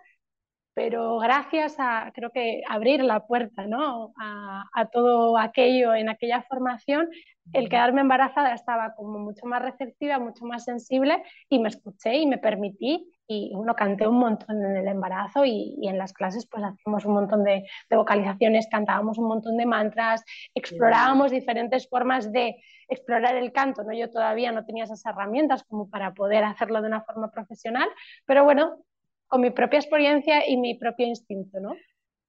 pero 0.75 1.19
gracias 1.19 1.76
a, 1.79 2.11
creo 2.14 2.31
que 2.31 2.62
abrir 2.69 3.02
la 3.02 3.26
puerta, 3.26 3.67
¿no? 3.67 4.12
A, 4.19 4.64
a 4.73 4.87
todo 4.87 5.37
aquello 5.38 5.95
en 5.95 6.09
aquella 6.09 6.43
formación, 6.43 7.09
el 7.52 7.69
quedarme 7.69 8.00
embarazada 8.02 8.55
estaba 8.55 8.95
como 8.95 9.19
mucho 9.19 9.47
más 9.47 9.61
receptiva, 9.61 10.19
mucho 10.19 10.45
más 10.45 10.64
sensible 10.64 11.23
y 11.49 11.59
me 11.59 11.69
escuché 11.69 12.17
y 12.17 12.26
me 12.26 12.38
permití 12.38 13.12
y 13.26 13.52
bueno, 13.55 13.75
canté 13.75 14.07
un 14.07 14.19
montón 14.19 14.64
en 14.64 14.76
el 14.76 14.88
embarazo 14.88 15.45
y, 15.45 15.76
y 15.81 15.88
en 15.88 15.99
las 15.99 16.12
clases 16.12 16.47
pues 16.47 16.62
hacíamos 16.62 17.05
un 17.05 17.14
montón 17.14 17.45
de, 17.45 17.64
de, 17.88 17.97
vocalizaciones, 17.97 18.69
cantábamos 18.71 19.19
un 19.19 19.26
montón 19.26 19.57
de 19.57 19.67
mantras, 19.67 20.25
explorábamos 20.55 21.31
diferentes 21.31 21.88
formas 21.88 22.31
de 22.33 22.57
explorar 22.88 23.37
el 23.37 23.52
canto, 23.52 23.85
¿no? 23.85 23.93
Yo 23.93 24.11
todavía 24.11 24.52
no 24.52 24.64
tenía 24.64 24.85
esas 24.85 25.05
herramientas 25.07 25.64
como 25.64 25.88
para 25.88 26.12
poder 26.12 26.45
hacerlo 26.45 26.83
de 26.83 26.88
una 26.88 27.02
forma 27.02 27.31
profesional, 27.31 27.88
pero 28.26 28.45
bueno, 28.45 28.85
con 29.33 29.41
mi 29.41 29.49
propia 29.49 29.79
experiencia 29.79 30.47
y 30.47 30.59
mi 30.59 30.75
propio 30.75 31.07
instinto, 31.07 31.59
¿no? 31.59 31.75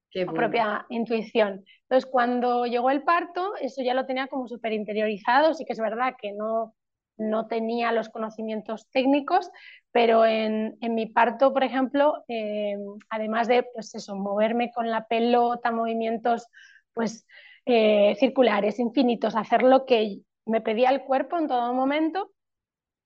Qué 0.09 0.23
bueno. 0.23 0.39
propia 0.39 0.85
intuición. 0.87 1.65
Entonces, 1.81 2.09
cuando 2.09 2.65
llegó 2.65 2.89
el 2.91 3.03
parto, 3.03 3.57
eso 3.59 3.83
ya 3.83 3.93
lo 3.93 4.05
tenía 4.05 4.27
como 4.27 4.47
súper 4.47 4.71
interiorizado, 4.71 5.53
sí 5.53 5.65
que 5.65 5.73
es 5.73 5.81
verdad 5.81 6.15
que 6.17 6.31
no, 6.31 6.73
no 7.17 7.47
tenía 7.47 7.91
los 7.91 8.07
conocimientos 8.07 8.89
técnicos, 8.89 9.51
pero 9.91 10.25
en, 10.25 10.77
en 10.79 10.95
mi 10.95 11.07
parto, 11.07 11.51
por 11.51 11.65
ejemplo, 11.65 12.23
eh, 12.29 12.77
además 13.09 13.49
de 13.49 13.63
pues 13.63 13.93
eso, 13.95 14.15
moverme 14.15 14.71
con 14.71 14.89
la 14.89 15.05
pelota, 15.05 15.73
movimientos 15.73 16.47
pues, 16.93 17.27
eh, 17.65 18.15
circulares, 18.17 18.79
infinitos, 18.79 19.35
hacer 19.35 19.61
lo 19.61 19.85
que 19.85 20.21
me 20.45 20.61
pedía 20.61 20.89
el 20.89 21.03
cuerpo 21.03 21.37
en 21.37 21.49
todo 21.49 21.73
momento, 21.73 22.31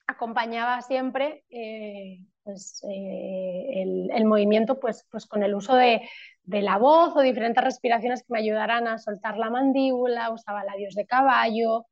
acompañaba 0.06 0.84
siempre 0.84 1.46
eh, 1.50 2.20
pues, 2.48 2.82
eh, 2.90 3.82
el, 3.82 4.10
el, 4.10 4.24
movimiento 4.24 4.80
pues, 4.80 5.06
pues 5.12 5.26
con 5.26 5.44
el 5.44 5.54
uso 5.54 5.76
de, 5.76 6.02
de, 6.46 6.62
la 6.62 6.78
voz 6.78 7.14
o 7.14 7.20
diferentes 7.20 7.62
respiraciones 7.62 8.22
que 8.22 8.32
me 8.32 8.40
ayudaran 8.40 8.88
a 8.88 9.00
soltar 9.00 9.38
la 9.38 9.50
mandíbula, 9.50 10.32
usaba 10.32 10.64
labios 10.64 10.96
de 10.96 11.06
caballo, 11.06 11.88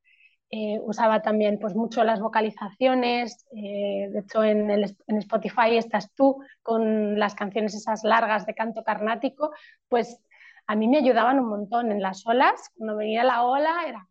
eh, 0.50 0.80
usaba 0.82 1.22
también 1.22 1.60
pues, 1.60 1.76
mucho 1.76 2.06
las 2.06 2.22
vocalizaciones, 2.22 3.46
eh, 3.52 4.08
de 4.10 4.20
hecho 4.20 4.46
en, 4.46 4.72
el, 4.72 4.96
en, 5.08 5.18
Spotify 5.18 5.76
estás 5.76 6.14
tú 6.14 6.42
con 6.64 7.20
las 7.20 7.36
canciones 7.36 7.76
esas 7.76 8.06
largas 8.06 8.46
de 8.46 8.56
canto 8.56 8.82
carnático, 8.86 9.52
pues 9.90 10.22
a 10.68 10.76
mí 10.78 10.88
me 10.88 11.00
ayudaban 11.00 11.38
un 11.38 11.50
montón 11.50 11.92
en 11.92 12.02
las 12.02 12.26
olas, 12.26 12.72
cuando 12.78 12.96
venía 12.96 13.26
la 13.26 13.44
ola 13.44 13.76
era 13.86 14.08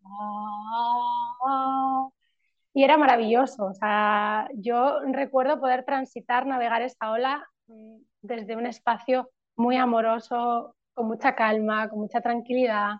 y 2.74 2.84
era 2.84 2.98
maravilloso. 2.98 3.66
O 3.66 3.74
sea, 3.74 4.48
yo 4.54 5.00
recuerdo 5.12 5.60
poder 5.60 5.84
transitar, 5.84 6.46
navegar 6.46 6.82
esta 6.82 7.12
ola 7.12 7.46
mm, 7.68 7.96
desde 8.22 8.56
un 8.56 8.66
espacio 8.66 9.30
muy 9.56 9.76
amoroso, 9.76 10.74
con 10.94 11.06
mucha 11.06 11.34
calma, 11.34 11.88
con 11.88 12.00
mucha 12.00 12.20
tranquilidad 12.20 12.94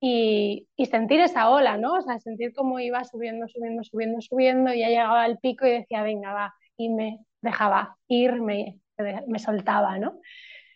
y, 0.00 0.68
y, 0.76 0.86
sentir 0.86 1.20
esa 1.20 1.50
ola, 1.50 1.78
¿no? 1.78 1.94
O 1.94 2.02
sea, 2.02 2.18
sentir 2.20 2.52
cómo 2.54 2.78
iba 2.80 3.04
subiendo, 3.04 3.48
subiendo, 3.48 3.82
subiendo, 3.84 4.20
subiendo 4.20 4.74
y 4.74 4.80
ya 4.80 4.88
llegaba 4.88 5.22
al 5.24 5.38
pico 5.38 5.66
y 5.66 5.70
decía, 5.72 6.02
venga, 6.02 6.32
va, 6.34 6.54
y 6.76 6.90
me 6.90 7.20
dejaba 7.40 7.96
ir, 8.08 8.40
me, 8.42 8.80
me 9.26 9.38
soltaba, 9.38 9.98
¿no? 9.98 10.20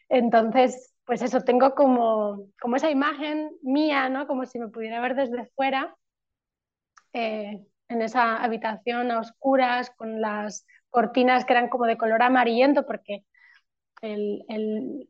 Entonces, 0.09 0.95
pues 1.05 1.23
eso, 1.23 1.43
tengo 1.43 1.75
como, 1.75 2.47
como 2.61 2.77
esa 2.77 2.91
imagen 2.91 3.51
mía, 3.63 4.09
¿no? 4.09 4.27
Como 4.27 4.47
si 4.47 4.59
me 4.59 4.69
pudiera 4.69 5.01
ver 5.01 5.15
desde 5.17 5.47
fuera. 5.57 5.97
Eh, 7.13 7.65
en 7.91 8.03
esa 8.03 8.37
habitación 8.37 9.11
a 9.11 9.21
oscuras 9.21 9.91
con 9.91 10.21
las 10.21 10.67
cortinas 10.89 11.45
que 11.45 11.53
eran 11.53 11.69
como 11.69 11.85
de 11.85 11.99
color 11.99 12.23
amarillento 12.23 12.87
porque 12.87 13.25
el, 14.01 14.45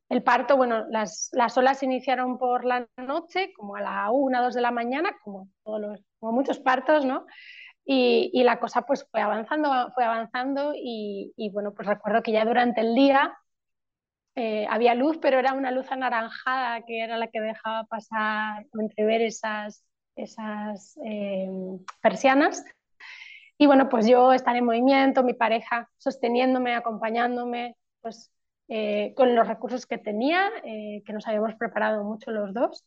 el, 0.08 0.22
parto, 0.22 0.56
bueno, 0.56 0.84
las, 0.88 1.28
las, 1.32 1.56
olas 1.56 1.82
iniciaron 1.84 2.38
por 2.38 2.64
la 2.64 2.88
noche, 2.96 3.52
como 3.56 3.76
a 3.76 3.80
la 3.80 4.10
una, 4.10 4.42
dos 4.42 4.54
de 4.54 4.60
la 4.60 4.72
mañana, 4.72 5.16
como, 5.22 5.48
todos 5.62 5.80
los, 5.80 6.04
como 6.18 6.32
muchos 6.32 6.58
partos, 6.58 7.04
¿no? 7.04 7.24
Y, 7.84 8.30
y, 8.34 8.42
la 8.42 8.58
cosa 8.58 8.82
pues 8.82 9.06
fue 9.10 9.20
avanzando, 9.20 9.92
fue 9.94 10.04
avanzando 10.04 10.72
y, 10.74 11.32
y, 11.36 11.50
bueno, 11.50 11.72
pues 11.72 11.86
recuerdo 11.86 12.22
que 12.22 12.32
ya 12.32 12.44
durante 12.44 12.80
el 12.80 12.96
día 12.96 13.32
eh, 14.34 14.66
había 14.68 14.94
luz, 14.94 15.18
pero 15.18 15.38
era 15.38 15.52
una 15.54 15.70
luz 15.70 15.90
anaranjada 15.90 16.82
que 16.82 17.02
era 17.02 17.16
la 17.16 17.28
que 17.28 17.40
dejaba 17.40 17.84
pasar 17.84 18.66
entrever 18.78 19.22
esas, 19.22 19.84
esas 20.16 20.98
eh, 21.04 21.48
persianas. 22.02 22.64
Y 23.58 23.66
bueno, 23.66 23.88
pues 23.88 24.06
yo 24.06 24.32
estar 24.32 24.56
en 24.56 24.64
movimiento, 24.64 25.22
mi 25.22 25.34
pareja 25.34 25.88
sosteniéndome, 25.98 26.74
acompañándome, 26.74 27.76
pues 28.00 28.32
eh, 28.68 29.12
con 29.16 29.34
los 29.34 29.46
recursos 29.46 29.86
que 29.86 29.98
tenía, 29.98 30.48
eh, 30.64 31.02
que 31.04 31.12
nos 31.12 31.26
habíamos 31.26 31.54
preparado 31.56 32.04
mucho 32.04 32.30
los 32.30 32.54
dos. 32.54 32.86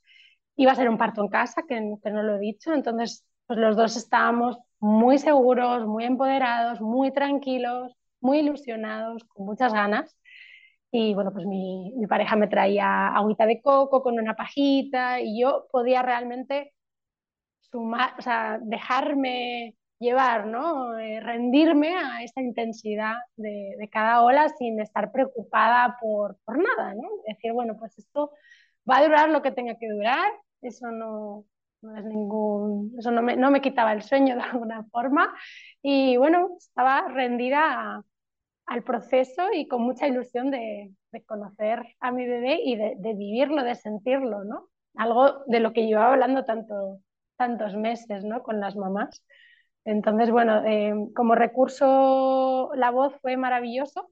Iba 0.55 0.71
a 0.71 0.75
ser 0.75 0.89
un 0.89 0.97
parto 0.97 1.21
en 1.21 1.29
casa, 1.29 1.63
que, 1.67 1.75
que 2.01 2.11
no 2.11 2.23
lo 2.23 2.35
he 2.37 2.39
dicho, 2.39 2.73
entonces 2.73 3.25
pues 3.45 3.59
los 3.59 3.75
dos 3.75 3.95
estábamos 3.97 4.57
muy 4.79 5.17
seguros, 5.17 5.85
muy 5.85 6.05
empoderados, 6.05 6.81
muy 6.81 7.11
tranquilos, 7.11 7.95
muy 8.21 8.39
ilusionados, 8.39 9.23
con 9.25 9.45
muchas 9.45 9.73
ganas. 9.73 10.17
Y 10.91 11.13
bueno, 11.15 11.33
pues 11.33 11.45
mi, 11.45 11.91
mi 11.97 12.07
pareja 12.07 12.35
me 12.35 12.47
traía 12.47 13.07
agüita 13.09 13.45
de 13.45 13.61
coco 13.61 14.01
con 14.03 14.19
una 14.19 14.35
pajita 14.35 15.19
y 15.21 15.41
yo 15.41 15.67
podía 15.71 16.01
realmente 16.03 16.72
sumar, 17.73 18.13
o 18.19 18.21
sea, 18.21 18.59
dejarme 18.61 19.75
llevar, 19.99 20.45
¿no? 20.47 20.97
Eh, 20.99 21.19
rendirme 21.21 21.95
a 21.95 22.23
esa 22.23 22.41
intensidad 22.41 23.15
de, 23.35 23.75
de, 23.79 23.89
cada 23.89 24.21
ola 24.23 24.49
sin 24.49 24.79
estar 24.79 25.11
preocupada 25.11 25.97
por, 26.01 26.37
por 26.45 26.57
nada, 26.57 26.93
¿no? 26.95 27.09
Decir, 27.27 27.53
bueno, 27.53 27.75
pues 27.79 27.97
esto 27.97 28.31
va 28.89 28.97
a 28.97 29.03
durar 29.03 29.29
lo 29.29 29.41
que 29.41 29.51
tenga 29.51 29.75
que 29.77 29.89
durar, 29.89 30.31
eso 30.61 30.91
no, 30.91 31.45
no 31.81 31.97
es 31.97 32.05
ningún, 32.05 32.95
eso 32.99 33.11
no 33.11 33.21
me, 33.21 33.35
no 33.37 33.51
me, 33.51 33.61
quitaba 33.61 33.93
el 33.93 34.03
sueño 34.03 34.35
de 34.35 34.41
alguna 34.43 34.83
forma 34.91 35.33
y 35.81 36.17
bueno, 36.17 36.49
estaba 36.57 37.07
rendida 37.09 37.61
a, 37.63 38.03
al 38.67 38.83
proceso 38.83 39.43
y 39.53 39.67
con 39.67 39.81
mucha 39.81 40.07
ilusión 40.07 40.51
de, 40.51 40.93
de 41.11 41.23
conocer 41.23 41.95
a 41.99 42.11
mi 42.11 42.25
bebé 42.27 42.59
y 42.63 42.75
de, 42.75 42.95
de, 42.97 43.13
vivirlo, 43.13 43.63
de 43.63 43.75
sentirlo, 43.75 44.43
¿no? 44.43 44.69
Algo 44.95 45.43
de 45.47 45.59
lo 45.59 45.73
que 45.73 45.85
llevaba 45.85 46.13
hablando 46.13 46.45
tanto, 46.45 46.99
tantos 47.37 47.75
meses, 47.75 48.23
¿no? 48.23 48.43
Con 48.43 48.59
las 48.59 48.75
mamás. 48.75 49.23
Entonces, 49.85 50.31
bueno, 50.31 50.63
eh, 50.65 50.93
como 51.15 51.35
recurso 51.35 52.71
la 52.75 52.91
voz 52.91 53.13
fue 53.21 53.37
maravilloso. 53.37 54.09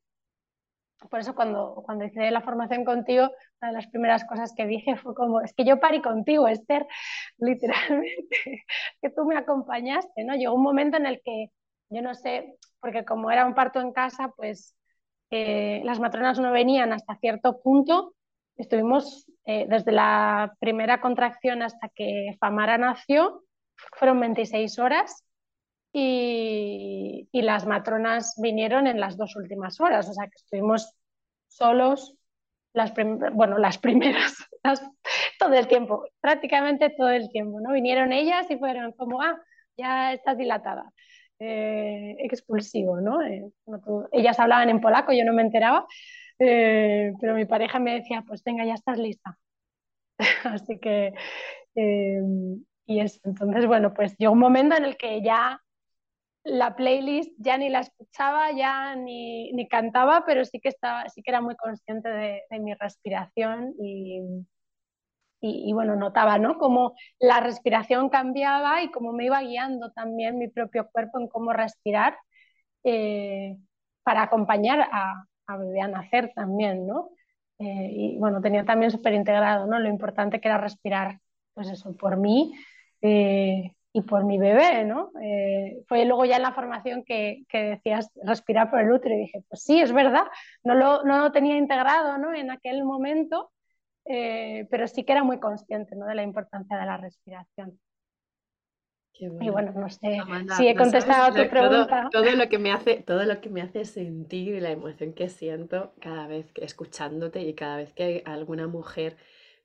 Por 1.10 1.20
eso 1.20 1.34
cuando, 1.34 1.82
cuando 1.84 2.06
hice 2.06 2.30
la 2.30 2.42
formación 2.42 2.86
contigo, 2.86 3.32
una 3.60 3.70
de 3.72 3.74
las 3.74 3.88
primeras 3.88 4.24
cosas 4.26 4.54
que 4.56 4.68
dije 4.68 4.96
fue 4.98 5.16
como, 5.16 5.42
es 5.42 5.54
que 5.54 5.66
yo 5.66 5.80
parí 5.80 6.02
contigo, 6.02 6.48
Esther, 6.48 6.86
literalmente, 7.38 8.66
que 9.02 9.10
tú 9.10 9.26
me 9.26 9.36
acompañaste, 9.38 10.24
¿no? 10.24 10.36
Llegó 10.36 10.54
un 10.56 10.64
momento 10.64 10.98
en 10.98 11.08
el 11.08 11.22
que, 11.24 11.48
yo 11.90 12.02
no 12.02 12.14
sé, 12.14 12.58
porque 12.80 13.04
como 13.04 13.32
era 13.32 13.46
un 13.48 13.56
parto 13.56 13.82
en 13.82 13.94
casa, 13.94 14.32
pues 14.38 14.76
eh, 15.32 15.82
las 15.86 16.00
matronas 16.00 16.40
no 16.40 16.52
venían 16.52 16.94
hasta 16.94 17.16
cierto 17.18 17.62
punto. 17.62 18.14
Estuvimos 18.58 19.26
eh, 19.46 19.66
desde 19.68 19.92
la 19.92 20.56
primera 20.60 21.02
contracción 21.02 21.62
hasta 21.64 21.90
que 21.90 22.36
Famara 22.40 22.78
nació, 22.78 23.44
fueron 23.98 24.20
26 24.20 24.80
horas 24.80 25.24
y, 25.94 27.28
y, 27.32 27.42
las 27.42 27.66
matronas 27.66 28.36
vinieron 28.42 28.88
en 28.88 29.00
las 29.00 29.18
dos 29.18 29.36
últimas 29.36 29.80
horas, 29.82 30.08
o 30.10 30.14
sea 30.14 30.26
que 30.26 30.38
estuvimos 30.38 30.94
solos 31.48 32.16
las, 32.74 32.94
bueno, 33.34 33.58
las 33.58 33.78
primeras, 33.78 34.36
las, 34.64 34.82
todo 35.40 35.54
el 35.54 35.68
tiempo, 35.68 36.06
prácticamente 36.20 36.90
todo 36.90 37.10
el 37.10 37.30
tiempo, 37.30 37.60
¿no? 37.60 37.74
Vinieron 37.74 38.12
ellas 38.12 38.50
y 38.50 38.58
fueron 38.58 38.94
como, 38.94 39.22
ah, 39.22 39.40
ya 39.78 40.14
estás 40.14 40.38
dilatada, 40.38 40.92
eh, 41.40 42.16
expulsivo, 42.20 43.02
¿no? 43.02 43.22
Eh, 43.22 43.50
ellas 44.12 44.40
hablaban 44.40 44.70
en 44.70 44.82
polaco, 44.82 45.12
yo 45.12 45.26
no 45.26 45.34
me 45.34 45.42
enteraba, 45.42 45.86
eh, 46.44 47.14
pero 47.20 47.36
mi 47.36 47.46
pareja 47.46 47.80
me 47.80 47.94
decía, 47.96 48.24
pues 48.28 48.44
venga, 48.44 48.66
ya 48.66 48.74
estás 48.74 48.98
lista. 48.98 49.38
Así 50.44 50.80
que, 50.80 51.14
eh, 51.76 52.22
y 52.86 53.00
eso, 53.00 53.20
entonces, 53.26 53.68
bueno, 53.68 53.94
pues 53.94 54.16
llegó 54.18 54.34
un 54.34 54.40
momento 54.40 54.76
en 54.76 54.86
el 54.86 54.98
que 54.98 55.22
ya 55.22 55.62
la 56.44 56.76
playlist 56.76 57.32
ya 57.38 57.58
ni 57.58 57.70
la 57.70 57.82
escuchaba, 57.82 58.52
ya 58.54 58.96
ni, 58.96 59.52
ni, 59.54 59.68
cantaba, 59.68 60.26
pero 60.26 60.44
sí 60.46 60.60
que, 60.60 60.70
estaba, 60.70 61.08
sí 61.10 61.22
que 61.24 61.32
era 61.32 61.42
muy 61.42 61.56
consciente 61.56 62.10
de, 62.10 62.42
de 62.50 62.60
mi 62.60 62.74
respiración 62.74 63.76
y, 63.80 64.22
y, 65.42 65.74
bueno, 65.74 65.96
notaba, 65.96 66.38
¿no? 66.40 66.58
Cómo 66.58 66.96
la 67.20 67.40
respiración 67.40 68.10
cambiaba 68.10 68.84
y 68.84 68.92
cómo 68.92 69.14
me 69.14 69.26
iba 69.26 69.42
guiando 69.42 69.92
también 69.92 70.38
mi 70.38 70.48
propio 70.48 70.90
cuerpo 70.92 71.20
en 71.20 71.28
cómo 71.28 71.54
respirar 71.54 72.18
eh, 72.84 73.58
para 74.04 74.24
acompañar 74.24 74.82
a, 74.92 75.26
a 75.48 75.58
bebé 75.58 75.88
nacer 75.88 76.32
también, 76.36 76.88
¿no? 76.88 77.10
Eh, 77.60 77.90
y 77.92 78.18
bueno, 78.18 78.42
tenía 78.42 78.66
también 78.66 78.92
súper 78.92 79.14
integrado, 79.14 79.68
¿no? 79.68 79.80
Lo 79.80 79.90
importante 79.90 80.40
que 80.40 80.48
era 80.48 80.58
respirar, 80.58 81.20
pues 81.54 81.70
eso, 81.70 81.96
por 81.96 82.18
mí 82.18 82.54
eh, 83.02 83.74
y 83.94 84.02
por 84.02 84.24
mi 84.26 84.38
bebé, 84.38 84.86
¿no? 84.86 85.12
fue 85.88 86.06
luego 86.06 86.24
ya 86.26 86.38
en 86.38 86.44
la 86.44 86.54
formación 86.54 87.04
que, 87.04 87.44
que, 87.50 87.64
decías 87.64 88.10
respirar 88.24 88.70
por 88.70 88.80
el 88.80 88.92
útero 88.92 89.16
y 89.16 89.20
dije, 89.20 89.44
pues 89.50 89.64
sí, 89.64 89.82
es 89.82 89.92
verdad, 89.92 90.24
no 90.64 90.76
lo, 90.76 91.04
no 91.04 91.20
lo 91.20 91.32
tenía 91.34 91.58
integrado, 91.58 92.18
¿no? 92.18 92.34
En 92.34 92.52
aquel 92.52 92.86
momento 92.86 93.52
eh, 94.06 94.68
pero 94.72 94.88
sí 94.88 95.04
que 95.04 95.12
era 95.12 95.24
muy 95.24 95.40
consciente 95.40 95.96
¿no? 95.96 96.06
de 96.06 96.16
la 96.16 96.24
importancia 96.24 96.78
de 96.78 96.86
la 96.86 96.98
respiración. 96.98 97.80
Y 99.22 99.50
bueno, 99.50 99.72
no 99.76 99.90
sé 99.90 100.20
si 100.58 100.68
he 100.68 100.76
contestado 100.76 101.26
a 101.26 101.44
tu 101.44 101.50
pregunta. 101.50 102.10
Todo, 102.12 102.32
lo 102.36 102.50
que 102.50 102.58
me 102.60 102.72
hace, 102.72 102.98
todo 102.98 103.24
lo 103.24 103.40
que 103.40 103.50
me 103.50 103.62
hace 103.62 103.86
sentir 103.86 104.56
y 104.56 104.60
la 104.60 104.72
emoción 104.72 105.14
que 105.14 105.30
siento 105.30 105.94
cada 106.00 106.28
vez 106.28 106.52
que 106.52 106.66
escuchándote 106.66 107.42
y 107.42 107.54
cada 107.54 107.78
vez 107.78 107.94
que 107.94 108.24
alguna 108.26 108.68
mujer 108.68 109.18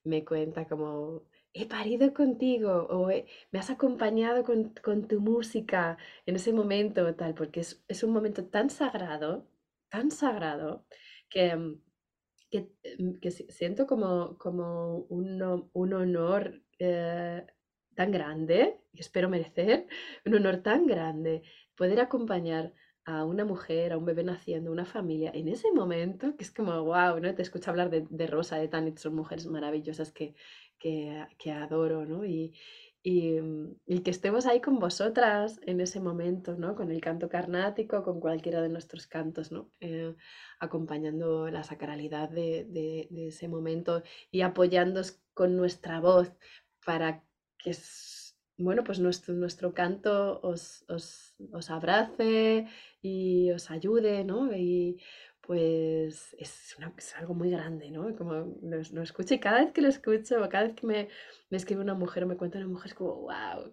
me 0.05 0.25
cuenta 0.25 0.67
como 0.67 1.23
he 1.55 1.67
parido 1.67 2.13
contigo 2.13 2.87
o 2.91 3.09
me 3.51 3.59
has 3.59 3.71
acompañado 3.71 4.45
con, 4.45 4.75
con, 4.85 5.09
tu 5.09 5.21
música 5.21 5.97
en 6.27 6.37
ese 6.37 6.53
momento 6.53 7.15
tal, 7.15 7.35
porque 7.35 7.61
es, 7.61 7.83
es 7.89 8.03
un 8.03 8.13
momento 8.13 8.45
tan 8.45 8.69
sagrado, 8.69 9.49
tan 9.89 10.11
sagrado, 10.11 10.85
que, 11.31 11.57
mm, 11.57 11.81
que, 12.51 12.69
em, 12.83 13.19
que 13.21 13.31
siento 13.31 13.87
como, 13.87 14.37
como 14.39 14.99
un, 15.09 15.71
un 15.73 15.93
honor 15.95 16.63
eh, 16.79 17.47
tan 17.97 18.13
grande, 18.13 18.79
y 18.93 19.01
espero 19.01 19.29
merecer, 19.29 19.89
un 20.25 20.35
honor 20.35 20.59
tan 20.59 20.87
grande, 20.87 21.43
poder 21.75 22.01
acompañar 22.01 22.73
a 23.07 23.25
una 23.25 23.45
mujer, 23.45 23.93
a 23.93 23.99
un 23.99 24.05
bebé 24.05 24.25
naciendo, 24.25 24.73
una 24.73 24.85
familia, 24.85 25.31
en 25.33 25.49
ese 25.49 25.71
momento, 25.73 26.37
que 26.37 26.45
es 26.45 26.51
como, 26.51 26.73
wow, 26.83 27.21
¿no? 27.21 27.35
Te 27.35 27.43
escucho 27.43 27.71
hablar 27.71 27.89
de, 27.91 28.27
Rosa, 28.27 28.59
de 28.59 28.69
Tanit, 28.69 28.99
son 28.99 29.15
mujeres 29.15 29.47
maravillosas 29.47 30.13
que, 30.13 30.35
que, 30.79 31.53
adoro, 31.53 32.05
¿no? 32.05 32.25
Y, 32.25 32.53
y, 33.05 33.41
mm, 33.41 33.77
y, 33.87 34.01
que 34.01 34.11
estemos 34.11 34.47
ahí 34.47 34.61
con 34.61 34.81
vosotras 34.81 35.61
en 35.67 35.81
ese 35.81 36.01
momento, 36.01 36.57
¿no? 36.57 36.75
Con 36.75 36.91
el 36.91 37.01
canto 37.01 37.29
carnático, 37.29 38.03
con 38.03 38.21
cualquiera 38.21 38.61
de 38.61 38.69
nuestros 38.71 39.07
cantos, 39.07 39.53
¿no? 39.53 39.71
Eh, 39.81 40.15
acompañando 40.59 41.49
la 41.49 41.63
sacralidad 41.63 42.29
de, 42.31 42.67
de, 42.69 43.29
ese 43.29 43.47
momento 43.49 44.03
y 44.33 44.41
apoyándoos 44.41 45.21
con 45.33 45.57
nuestra 45.57 46.01
voz 46.01 46.33
para 46.85 47.26
que, 47.59 47.77
bueno, 48.59 48.85
pues 48.85 48.99
nuestro, 49.01 49.35
nuestro 49.35 49.75
canto 49.75 50.41
os, 50.43 50.85
os, 50.89 51.35
os 51.53 51.71
abrace 51.71 52.67
y 53.03 53.51
os 53.51 53.71
ayude, 53.71 54.25
¿no? 54.25 54.55
Y, 54.55 54.99
pues 55.47 56.35
es, 56.39 56.77
algo 57.17 57.35
muy 57.35 57.51
grande, 57.51 57.91
¿no? 57.91 58.15
Como 58.17 58.59
lo, 58.63 59.03
escucho 59.03 59.35
y 59.35 59.39
cada 59.39 59.61
vez 59.65 59.73
que 59.73 59.81
lo 59.81 59.89
escucho, 59.89 60.37
cada 60.49 60.65
vez 60.65 60.75
que 60.75 60.87
me, 60.87 61.09
escribe 61.51 61.83
una 61.83 61.95
mujer 61.95 62.25
o 62.25 62.27
me 62.27 62.37
cuenta 62.37 62.59
una 62.59 62.67
mujer, 62.67 62.89
es 62.89 62.95
como, 62.95 63.23
wow, 63.23 63.73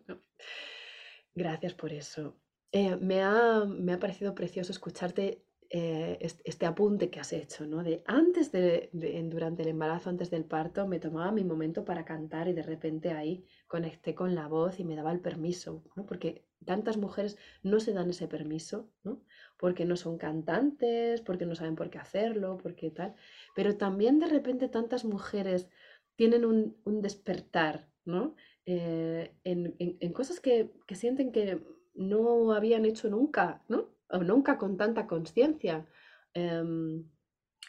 gracias 1.33 1.73
por 1.73 1.91
eso. 1.91 2.37
Eh, 2.71 2.95
me, 2.97 3.21
ha, 3.23 3.65
me, 3.65 3.93
ha, 3.93 3.99
parecido 3.99 4.35
precioso 4.35 4.71
escucharte 4.71 5.43
eh, 5.75 6.19
este, 6.43 6.67
apunte 6.67 7.09
que 7.09 7.19
has 7.19 7.33
hecho, 7.33 7.65
¿no? 7.65 7.83
De 7.83 8.03
antes 8.05 8.51
de, 8.51 8.91
durante 8.93 9.63
el 9.63 9.69
embarazo, 9.69 10.11
antes 10.11 10.29
del 10.29 10.45
parto, 10.45 10.87
me 10.87 10.99
tomaba 10.99 11.31
mi 11.31 11.43
momento 11.43 11.83
para 11.83 12.05
cantar 12.05 12.47
y 12.47 12.53
de 12.53 12.61
repente 12.61 13.11
ahí 13.11 13.43
conecté 13.65 14.13
con 14.13 14.35
la 14.35 14.47
voz 14.47 14.79
y 14.79 14.83
me 14.85 14.95
daba 14.95 15.11
el 15.11 15.19
permiso, 15.19 15.83
¿no? 15.95 16.05
Porque 16.05 16.45
tantas 16.63 16.97
mujeres 16.97 17.37
no 17.63 17.79
se 17.79 17.91
dan 17.91 18.11
ese 18.11 18.27
permiso, 18.27 18.87
¿no? 19.03 19.23
porque 19.57 19.85
no 19.85 19.95
son 19.95 20.17
cantantes, 20.17 21.21
porque 21.21 21.45
no 21.45 21.55
saben 21.55 21.75
por 21.75 21.89
qué 21.89 21.97
hacerlo, 21.97 22.59
porque 22.61 22.91
tal. 22.91 23.15
Pero 23.55 23.75
también 23.77 24.19
de 24.19 24.27
repente 24.27 24.67
tantas 24.67 25.05
mujeres 25.05 25.69
tienen 26.15 26.45
un, 26.45 26.75
despertar, 27.01 27.89
¿no? 28.05 28.35
Eh, 28.65 29.33
en, 29.43 30.13
cosas 30.13 30.39
que, 30.39 30.71
sienten 30.91 31.31
que 31.31 31.65
no 31.95 32.53
habían 32.53 32.85
hecho 32.85 33.09
nunca, 33.09 33.63
¿no? 33.67 33.92
O 34.09 34.19
nunca 34.19 34.57
con 34.57 34.77
tanta 34.77 35.07
conciencia. 35.07 35.85
Em, 36.33 37.05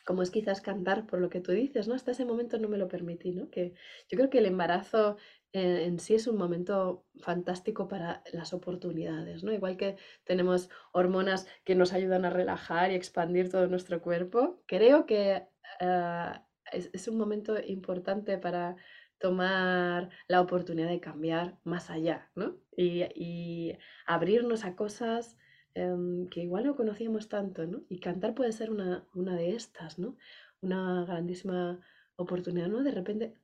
como 0.04 0.22
es 0.22 0.30
quizás 0.30 0.60
cantar 0.60 1.06
por 1.06 1.20
lo 1.20 1.30
que 1.30 1.40
tú 1.40 1.52
dices, 1.52 1.88
¿no? 1.88 1.94
Hasta 1.94 2.10
ese 2.10 2.24
momento 2.24 2.58
no 2.58 2.68
me 2.68 2.78
lo 2.78 2.88
permití, 2.88 3.32
¿no? 3.32 3.48
Que 3.50 3.74
yo 4.08 4.16
creo 4.18 4.30
que 4.30 4.38
el 4.38 4.46
embarazo 4.46 5.16
en, 5.52 6.00
sí 6.00 6.14
es 6.14 6.26
un 6.26 6.36
momento 6.36 7.06
fantástico 7.20 7.86
para 7.86 8.22
las 8.32 8.52
oportunidades, 8.52 9.44
¿no? 9.44 9.52
Igual 9.52 9.76
que 9.76 9.96
tenemos 10.24 10.68
hormonas 10.92 11.46
que 11.64 11.76
nos 11.76 11.92
ayudan 11.92 12.24
a 12.24 12.30
relajar 12.30 12.90
y 12.90 12.96
expandir 12.96 13.50
todo 13.50 13.68
nuestro 13.68 14.02
cuerpo, 14.02 14.62
creo 14.66 15.06
que 15.06 15.46
eh, 15.80 16.32
es, 16.72 17.08
un 17.08 17.16
momento 17.16 17.56
importante 17.64 18.36
para 18.36 18.76
tomar 19.18 20.10
la 20.26 20.40
oportunidad 20.40 20.88
de 20.88 21.00
cambiar 21.00 21.56
más 21.62 21.88
allá, 21.88 22.30
¿no? 22.34 22.56
Y, 22.76 23.76
abrirnos 24.06 24.64
a 24.64 24.74
cosas 24.74 25.36
em, 25.74 26.28
que 26.28 26.40
igual 26.40 26.64
no 26.66 26.76
conocíamos 26.76 27.28
tanto, 27.28 27.66
¿no? 27.66 27.82
Y 27.88 28.00
cantar 28.00 28.34
puede 28.34 28.52
ser 28.52 28.70
una, 28.70 29.06
una 29.14 29.36
de 29.36 29.54
estas, 29.54 29.98
¿no? 29.98 30.16
Una 30.60 31.04
grandísima 31.04 31.80
oportunidad, 32.16 32.68
¿no? 32.68 32.82
De 32.82 32.92
repente 32.92 33.34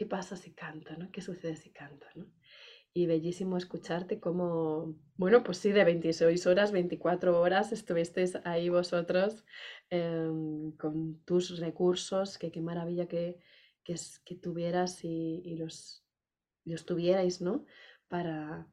¿qué 0.00 0.06
pasa 0.06 0.34
si 0.34 0.52
canto? 0.52 0.96
¿no? 0.96 1.10
¿Qué 1.10 1.20
sucede 1.20 1.56
si 1.56 1.68
canto? 1.68 2.06
¿no? 2.14 2.24
Y 2.94 3.04
bellísimo 3.04 3.58
escucharte 3.58 4.18
como, 4.18 4.96
bueno, 5.16 5.44
pues 5.44 5.58
sí, 5.58 5.72
de 5.72 5.84
26 5.84 6.46
horas, 6.46 6.72
24 6.72 7.38
horas 7.38 7.70
estuvisteis 7.70 8.36
ahí 8.44 8.70
vosotros 8.70 9.44
em, 9.90 10.72
con 10.78 11.22
tus 11.26 11.58
recursos, 11.58 12.38
que 12.38 12.50
qué 12.50 12.62
maravilla 12.62 13.08
que, 13.08 13.40
que, 13.84 13.94
que 14.24 14.36
tuvieras 14.36 15.04
y, 15.04 15.54
los, 15.56 16.02
los, 16.64 16.86
tuvierais, 16.86 17.42
¿no? 17.42 17.66
Para, 18.08 18.66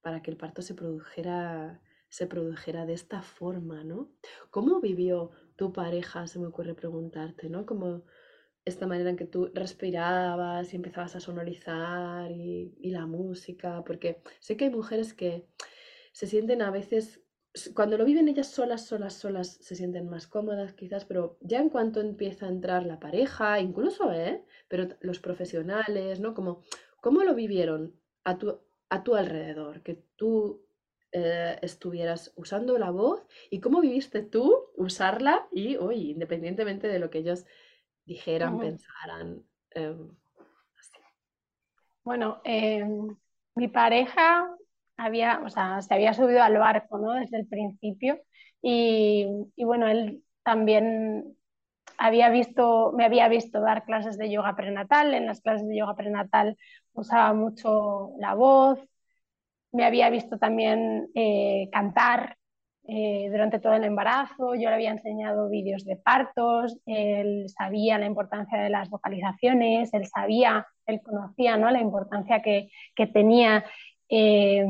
para 0.00 0.20
que 0.20 0.32
el 0.32 0.36
parto 0.36 0.62
se 0.62 0.74
produjera, 0.74 1.80
se 2.12 2.26
produjera 2.26 2.84
de 2.84 2.92
esta 2.92 3.22
forma, 3.22 3.84
¿no? 3.84 4.10
¿Cómo 4.50 4.80
vivió 4.80 5.30
tu 5.56 5.72
pareja? 5.72 6.26
Se 6.26 6.38
me 6.38 6.46
ocurre 6.46 6.74
preguntarte, 6.74 7.48
¿no? 7.48 7.64
Como, 7.64 8.04
esta 8.66 8.86
manera 8.86 9.08
en 9.08 9.16
que 9.16 9.24
tú 9.24 9.50
respirabas 9.54 10.72
y 10.72 10.76
empezabas 10.76 11.16
a 11.16 11.20
sonorizar 11.20 12.30
y, 12.30 12.90
la 12.90 13.06
música, 13.06 13.82
porque 13.86 14.22
sé 14.40 14.58
que 14.58 14.66
hay 14.66 14.70
mujeres 14.70 15.14
que 15.14 15.46
se 16.12 16.26
sienten 16.26 16.60
a 16.60 16.70
veces, 16.70 17.22
cuando 17.74 17.96
lo 17.96 18.04
viven 18.04 18.28
ellas 18.28 18.48
solas, 18.48 18.86
solas, 18.86 19.14
solas, 19.14 19.56
se 19.62 19.74
sienten 19.74 20.10
más 20.10 20.26
cómodas 20.26 20.74
quizás, 20.74 21.06
pero 21.06 21.38
ya 21.40 21.60
en 21.60 21.70
cuanto 21.70 22.00
empieza 22.00 22.44
a 22.44 22.50
entrar 22.50 22.84
la 22.84 23.00
pareja, 23.00 23.58
incluso, 23.58 24.12
¿eh? 24.12 24.44
Pero 24.68 24.88
los 25.00 25.18
profesionales, 25.18 26.20
¿no? 26.20 26.34
Como, 26.34 26.62
¿cómo 27.00 27.24
lo 27.24 27.34
vivieron 27.34 27.98
a 28.24 28.36
tu, 28.36 28.60
a 28.90 29.02
tu 29.02 29.14
alrededor? 29.14 29.82
Que 29.82 30.04
tú 30.16 30.66
eh, 31.12 31.58
estuvieras 31.60 32.32
usando 32.36 32.78
la 32.78 32.90
voz 32.90 33.26
y 33.50 33.60
cómo 33.60 33.80
viviste 33.80 34.22
tú 34.22 34.70
usarla 34.76 35.46
y, 35.52 35.76
oye, 35.76 36.12
independientemente 36.12 36.88
de 36.88 36.98
lo 36.98 37.10
que 37.10 37.18
ellos 37.18 37.44
dijeran, 38.04 38.58
pensaran. 38.58 39.42
Em, 39.70 40.16
bueno, 42.02 42.40
em, 42.44 43.16
mi 43.54 43.68
pareja 43.68 44.48
había, 44.96 45.40
o 45.44 45.50
sea, 45.50 45.82
se 45.82 45.94
había 45.94 46.14
subido 46.14 46.42
al 46.42 46.56
barco, 46.58 46.98
¿no? 46.98 47.12
Desde 47.12 47.40
el 47.40 47.46
principio. 47.46 48.20
Y, 48.62 49.26
y, 49.54 49.64
bueno, 49.64 49.88
él 49.88 50.24
también 50.42 51.36
había 51.98 52.30
visto, 52.30 52.92
me 52.92 53.04
había 53.04 53.28
visto 53.28 53.60
dar 53.60 53.84
clases 53.84 54.18
de 54.18 54.30
yoga 54.30 54.56
prenatal. 54.56 55.14
En 55.14 55.26
las 55.26 55.40
clases 55.40 55.68
de 55.68 55.76
yoga 55.76 55.94
prenatal 55.94 56.56
usaba 56.92 57.32
mucho 57.34 58.12
la 58.18 58.34
voz. 58.34 58.80
Me 59.72 59.84
había 59.84 60.10
visto 60.10 60.38
también 60.38 61.08
eh, 61.14 61.68
cantar 61.72 62.36
eh, 62.84 63.28
durante 63.30 63.60
todo 63.60 63.74
el 63.74 63.84
embarazo, 63.84 64.54
yo 64.56 64.68
le 64.68 64.74
había 64.74 64.90
enseñado 64.90 65.48
vídeos 65.48 65.84
de 65.84 65.96
partos, 65.96 66.76
él 66.84 67.46
sabía 67.48 67.96
la 67.96 68.06
importancia 68.06 68.60
de 68.60 68.70
las 68.70 68.90
vocalizaciones, 68.90 69.94
él 69.94 70.06
sabía, 70.08 70.66
él 70.86 71.00
conocía 71.00 71.56
¿no? 71.56 71.70
la 71.70 71.80
importancia 71.80 72.42
que, 72.42 72.70
que 72.96 73.06
tenía, 73.06 73.64
eh, 74.08 74.66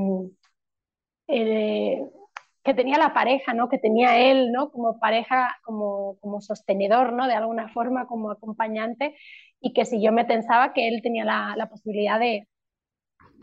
que 1.26 2.74
tenía 2.74 2.98
la 2.98 3.14
pareja, 3.14 3.54
¿no? 3.54 3.70
que 3.70 3.78
tenía 3.78 4.18
él 4.18 4.52
¿no? 4.52 4.70
como 4.70 5.00
pareja, 5.00 5.56
como, 5.64 6.18
como 6.20 6.42
sostenedor, 6.42 7.14
¿no? 7.14 7.26
de 7.26 7.34
alguna 7.34 7.70
forma, 7.70 8.06
como 8.06 8.30
acompañante, 8.30 9.16
y 9.58 9.72
que 9.72 9.86
si 9.86 10.02
yo 10.02 10.12
me 10.12 10.26
pensaba 10.26 10.74
que 10.74 10.86
él 10.86 11.00
tenía 11.02 11.24
la, 11.24 11.54
la 11.56 11.70
posibilidad 11.70 12.20
de, 12.20 12.46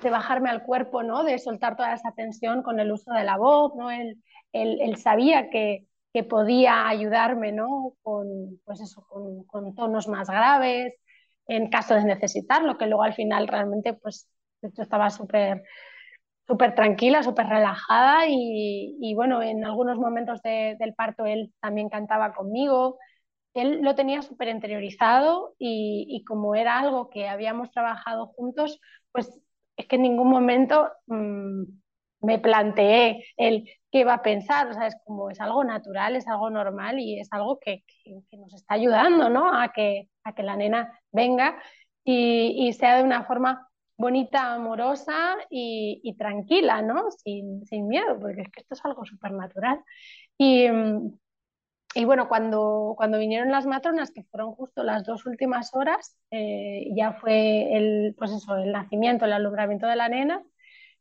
de 0.01 0.09
bajarme 0.09 0.49
al 0.49 0.63
cuerpo, 0.63 1.03
¿no? 1.03 1.23
de 1.23 1.37
soltar 1.39 1.75
toda 1.75 1.93
esa 1.93 2.11
tensión 2.11 2.63
con 2.63 2.79
el 2.79 2.91
uso 2.91 3.11
de 3.11 3.23
la 3.23 3.37
voz, 3.37 3.75
¿no? 3.75 3.91
Él, 3.91 4.21
él, 4.53 4.95
sabía 4.97 5.49
que, 5.49 5.85
podía 6.29 6.89
ayudarme 6.89 7.53
¿no? 7.53 7.93
con, 8.01 8.59
pues 8.65 8.81
eso, 8.81 9.05
con, 9.07 9.75
tonos 9.75 10.07
más 10.09 10.29
graves, 10.29 10.93
en 11.47 11.69
caso 11.69 11.95
de 11.95 12.03
necesitarlo, 12.03 12.77
que 12.77 12.87
luego 12.87 13.03
al 13.03 13.13
final 13.13 13.47
realmente, 13.47 13.93
pues, 13.93 14.29
de 14.61 14.69
hecho 14.69 14.81
estaba 14.81 15.09
súper 15.09 15.63
súper 16.49 16.73
tranquila, 16.73 17.21
súper 17.21 17.45
relajada 17.47 18.25
y, 18.27 19.13
bueno, 19.15 19.41
en 19.43 19.63
algunos 19.63 19.99
momentos 19.99 20.41
del 20.41 20.95
parto 20.95 21.25
él 21.27 21.53
también 21.61 21.89
cantaba 21.89 22.33
conmigo. 22.33 22.97
Él 23.53 23.81
lo 23.83 23.93
tenía 23.95 24.23
súper 24.23 24.47
interiorizado 24.47 25.55
y, 25.59 26.23
como 26.27 26.55
era 26.55 26.79
algo 26.79 27.09
que 27.11 27.27
habíamos 27.29 27.71
trabajado 27.71 28.27
juntos, 28.27 28.81
pues 29.11 29.39
es 29.79 29.87
que 29.87 29.95
en 29.95 30.03
ningún 30.03 30.29
momento 30.29 30.89
mm, 31.07 31.63
me 32.21 32.39
planteé 32.39 33.25
el 33.37 33.69
qué 33.91 34.03
va 34.03 34.15
a 34.15 34.21
pensar, 34.21 34.67
o 34.67 34.73
sea, 34.73 34.87
es 34.87 34.95
como 35.05 35.29
es 35.31 35.39
algo 35.39 35.63
natural, 35.63 36.15
es 36.15 36.27
algo 36.27 36.49
normal 36.49 36.99
y 36.99 37.19
es 37.19 37.29
algo 37.31 37.59
que, 37.59 37.83
nos 38.33 38.53
está 38.53 38.75
ayudando, 38.75 39.29
¿no? 39.29 39.53
A 39.53 39.71
que, 39.73 40.09
a 40.23 40.33
que 40.35 40.43
la 40.43 40.55
nena 40.55 40.99
venga 41.11 41.57
y, 42.03 42.67
y 42.67 42.73
sea 42.73 42.97
de 42.97 43.03
una 43.03 43.23
forma 43.23 43.69
bonita, 43.97 44.53
amorosa 44.53 45.35
y, 45.49 46.15
tranquila, 46.17 46.81
¿no? 46.81 47.11
Sin, 47.11 47.63
miedo, 47.87 48.17
porque 48.19 48.41
es 48.41 48.49
que 48.49 48.61
esto 48.61 48.73
es 48.75 48.85
algo 48.85 49.05
súper 49.05 49.31
natural. 49.33 49.83
Y, 50.37 50.67
y, 51.95 52.05
bueno, 52.05 52.29
cuando, 52.29 52.93
cuando 52.95 53.17
vinieron 53.17 53.51
las 53.51 53.65
matronas, 53.65 54.11
que 54.11 54.23
fueron 54.23 54.51
justo 54.51 54.83
las 54.83 55.05
dos 55.05 55.25
últimas 55.25 55.73
horas, 55.73 56.15
eh, 56.29 56.87
ya 56.95 57.13
fue 57.13 57.75
el, 57.75 58.15
pues 58.17 58.31
eso, 58.31 58.55
el 58.57 58.71
nacimiento, 58.71 59.25
el 59.25 59.33
alumbramiento 59.33 59.87
de 59.87 59.95
la 59.95 60.07
nena, 60.07 60.43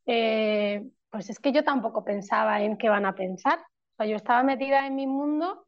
eh, 0.07 0.89
pues 1.11 1.29
es 1.31 1.39
que 1.39 1.53
yo 1.53 1.63
tampoco 1.63 2.05
pensaba 2.05 2.63
en 2.63 2.79
qué 2.79 2.89
van 2.89 3.07
a 3.07 3.15
pensar. 3.15 3.59
O 3.59 3.97
sea, 3.99 4.07
yo 4.07 4.17
estaba 4.17 4.43
metida 4.43 4.87
en 4.87 4.95
mi 4.95 5.07
mundo 5.07 5.67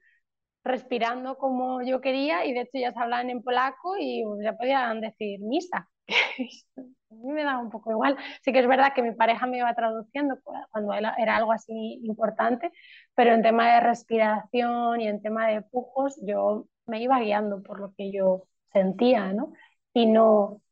respirando 0.64 1.36
como 1.38 1.82
yo 1.82 2.00
quería 2.00 2.44
y 2.46 2.52
de 2.52 2.62
hecho 2.62 2.78
ya 2.78 2.92
se 2.92 2.98
hablaban 3.00 3.30
en 3.30 3.42
polaco 3.42 3.96
y 3.98 4.22
ya 4.42 4.54
podían 4.56 5.00
decir 5.00 5.40
misa. 5.40 5.88
a 7.10 7.14
mí 7.14 7.32
me 7.32 7.44
da 7.44 7.58
un 7.58 7.70
poco 7.70 7.90
igual. 7.90 8.16
Sí 8.42 8.52
que 8.52 8.60
es 8.60 8.66
verdad 8.68 8.92
que 8.94 9.02
mi 9.02 9.12
pareja 9.14 9.46
me 9.46 9.58
iba 9.58 9.74
traduciendo 9.74 10.36
cuando 10.70 10.92
era 10.94 11.36
algo 11.36 11.52
así 11.52 12.00
importante, 12.04 12.70
pero 13.14 13.32
en 13.34 13.42
tema 13.42 13.74
de 13.74 13.80
respiración 13.80 15.00
y 15.00 15.08
en 15.08 15.22
tema 15.22 15.48
de 15.48 15.62
pujos, 15.62 16.18
yo 16.26 16.66
me 16.86 17.02
iba 17.02 17.20
guiando 17.20 17.62
por 17.62 17.80
lo 17.80 17.94
que 17.96 18.12
yo 18.12 18.44
sentía, 18.72 19.32
¿no? 19.32 19.52
Y 19.92 20.06
no, 20.06 20.34
o 20.42 20.62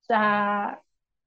sea, 0.00 0.82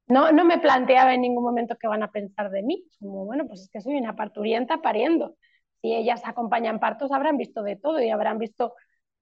no, 0.07 0.31
no 0.31 0.45
me 0.45 0.59
planteaba 0.59 1.13
en 1.13 1.21
ningún 1.21 1.43
momento 1.43 1.77
qué 1.79 1.87
van 1.87 2.03
a 2.03 2.11
pensar 2.11 2.51
de 2.51 2.63
mí. 2.63 2.85
Como, 2.99 3.25
bueno, 3.25 3.47
pues 3.47 3.61
es 3.61 3.69
que 3.69 3.81
soy 3.81 3.95
una 3.97 4.15
parturienta 4.15 4.81
pariendo. 4.81 5.37
Si 5.83 5.93
ellas 5.93 6.21
acompañan 6.23 6.79
partos, 6.79 7.11
habrán 7.11 7.35
visto 7.35 7.61
de 7.61 7.75
todo 7.75 8.01
y 8.01 8.09
habrán 8.09 8.37
visto 8.39 8.73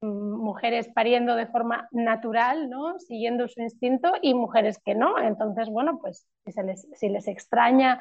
mujeres 0.02 0.89
pariendo 0.93 1.36
de 1.36 1.47
forma 1.47 1.88
natural, 1.91 2.69
¿no? 2.69 3.00
Siguiendo 3.00 3.47
su 3.47 3.62
instinto 3.62 4.13
y 4.21 4.36
mujeres 4.36 4.80
que 4.86 4.93
no. 4.93 5.19
Entonces, 5.19 5.69
bueno, 5.69 5.97
pues 6.00 6.28
si, 6.45 6.62
les, 6.62 6.88
si 6.93 7.10
les 7.10 7.28
extraña 7.28 8.00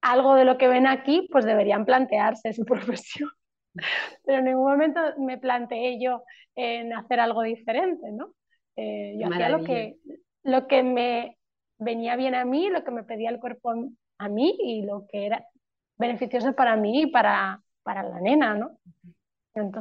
algo 0.00 0.36
de 0.36 0.44
lo 0.44 0.58
que 0.58 0.68
ven 0.68 0.86
aquí, 0.86 1.28
pues 1.32 1.44
deberían 1.44 1.84
plantearse 1.84 2.52
su 2.52 2.64
profesión. 2.64 3.30
Pero 4.24 4.38
en 4.38 4.44
ningún 4.44 4.70
momento 4.70 5.00
me 5.18 5.36
planteé 5.36 6.00
yo 6.00 6.22
en 6.54 6.92
hacer 6.92 7.18
algo 7.18 7.42
diferente, 7.42 8.12
¿no? 8.12 8.32
Eh, 8.76 9.16
yo 9.18 9.26
hacía 9.26 9.48
lo 9.48 9.64
que, 9.64 9.96
lo 10.44 10.68
que 10.68 10.84
me 10.84 11.36
venía 11.78 12.14
bien 12.14 12.36
a 12.36 12.44
mí, 12.44 12.70
lo 12.70 12.84
que 12.84 12.92
me 12.92 13.02
pedía 13.02 13.30
el 13.30 13.40
cuerpo 13.40 13.74
a 14.18 14.28
mí 14.28 14.56
y 14.60 14.82
lo 14.82 15.08
que 15.08 15.26
era 15.26 15.44
beneficioso 15.96 16.54
para 16.54 16.76
mí 16.76 17.02
y 17.02 17.06
para, 17.06 17.62
para 17.82 18.02
la 18.02 18.20
nena, 18.20 18.54
¿no? 18.54 18.78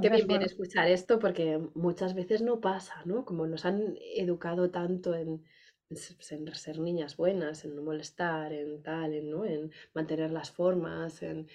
Qué 0.02 0.10
bien 0.10 0.28
viene 0.28 0.46
escuchar 0.46 0.88
esto 0.88 1.20
porque 1.20 1.60
muchas 1.74 2.14
veces 2.14 2.42
no 2.42 2.62
pasa, 2.62 3.02
¿no? 3.04 3.26
Como 3.26 3.46
nos 3.46 3.66
han 3.66 3.98
educado 4.16 4.72
tanto 4.72 5.14
en, 5.16 5.44
ser 5.92 6.80
niñas 6.80 7.18
buenas, 7.18 7.66
en 7.66 7.76
no 7.76 7.82
molestar, 7.82 8.54
en 8.54 8.82
tal, 8.82 9.14
en, 9.14 9.30
¿no? 9.30 9.44
en 9.44 9.72
mantener 9.94 10.32
las 10.32 10.50
formas, 10.52 11.22
en 11.22 11.50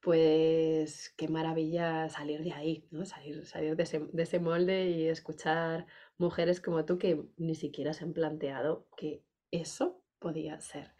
pues 0.00 1.12
qué 1.16 1.28
maravilla 1.28 2.08
salir 2.10 2.44
de 2.44 2.52
ahí, 2.52 2.86
¿no? 2.92 3.06
Salir, 3.06 3.44
salir 3.44 3.74
de, 3.74 3.82
ese, 3.82 4.00
de 4.12 4.22
ese 4.22 4.38
molde 4.38 4.90
y 4.90 5.08
escuchar 5.08 5.86
mujeres 6.16 6.60
como 6.60 6.84
tú 6.84 6.98
que 6.98 7.24
ni 7.38 7.56
siquiera 7.56 7.92
se 7.92 8.04
han 8.04 8.12
planteado 8.12 8.86
que 8.96 9.24
eso 9.50 10.00
podía 10.20 10.60
ser. 10.60 10.92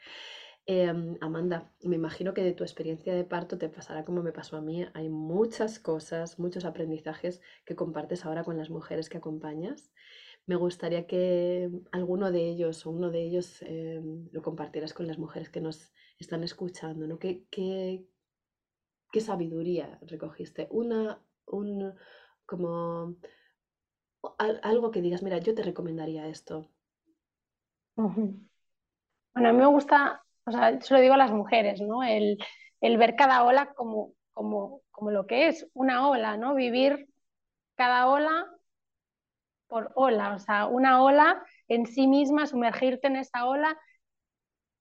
Em, 0.66 1.18
Amanda, 1.20 1.70
me 1.82 1.96
imagino 1.96 2.32
que 2.32 2.42
de 2.42 2.54
tu 2.54 2.64
experiencia 2.64 3.14
de 3.14 3.24
parto 3.24 3.58
te 3.58 3.68
pasará 3.68 4.04
como 4.04 4.22
me 4.22 4.32
pasó 4.32 4.56
a 4.56 4.62
mí. 4.62 4.86
Hay 4.94 5.10
muchas 5.10 5.78
cosas, 5.78 6.38
muchos 6.38 6.64
aprendizajes 6.64 7.42
que 7.66 7.76
compartes 7.76 8.24
ahora 8.24 8.44
con 8.44 8.56
las 8.56 8.70
mujeres 8.70 9.10
que 9.10 9.18
acompañas. 9.18 9.92
Me 10.46 10.56
gustaría 10.56 11.06
que 11.06 11.70
alguno 11.92 12.30
de 12.32 12.48
ellos 12.48 12.86
o 12.86 12.90
uno 12.90 13.10
de 13.10 13.22
ellos 13.22 13.60
em, 13.62 14.28
lo 14.32 14.42
compartieras 14.42 14.94
con 14.94 15.06
las 15.06 15.18
mujeres 15.18 15.50
que 15.50 15.60
nos 15.60 15.92
están 16.18 16.42
escuchando, 16.44 17.06
¿no? 17.06 17.18
¿Qué, 17.18 17.44
qué, 17.50 18.06
qué 19.12 19.20
sabiduría 19.20 19.98
recogiste? 20.02 20.68
Una, 20.70 21.22
un, 21.46 21.94
como 22.46 23.16
algo 24.38 24.90
que 24.90 25.02
digas, 25.02 25.22
mira, 25.22 25.38
yo 25.38 25.54
te 25.54 25.62
recomendaría 25.62 26.26
esto. 26.28 26.70
Bueno, 29.34 29.48
a 29.48 29.52
mí 29.52 29.58
me 29.58 29.66
gusta 29.66 30.23
o 30.46 30.52
sea, 30.52 30.80
se 30.80 30.94
lo 30.94 31.00
digo 31.00 31.14
a 31.14 31.18
las 31.18 31.32
mujeres, 31.32 31.80
¿no? 31.80 32.02
El, 32.02 32.38
ver 32.80 33.16
cada 33.16 33.44
ola 33.44 33.72
como, 33.74 34.12
como, 34.32 34.82
como 34.90 35.10
lo 35.10 35.26
que 35.26 35.48
es, 35.48 35.66
una 35.72 36.08
ola, 36.08 36.36
¿no? 36.36 36.54
Vivir 36.54 37.08
cada 37.76 38.08
ola 38.08 38.46
por 39.66 39.90
ola, 39.94 40.34
o 40.34 40.38
sea, 40.38 40.66
una 40.66 41.02
ola 41.02 41.42
en 41.68 41.86
sí 41.86 42.06
misma, 42.06 42.46
sumergirte 42.46 43.06
en 43.06 43.16
esa 43.16 43.46
ola 43.46 43.78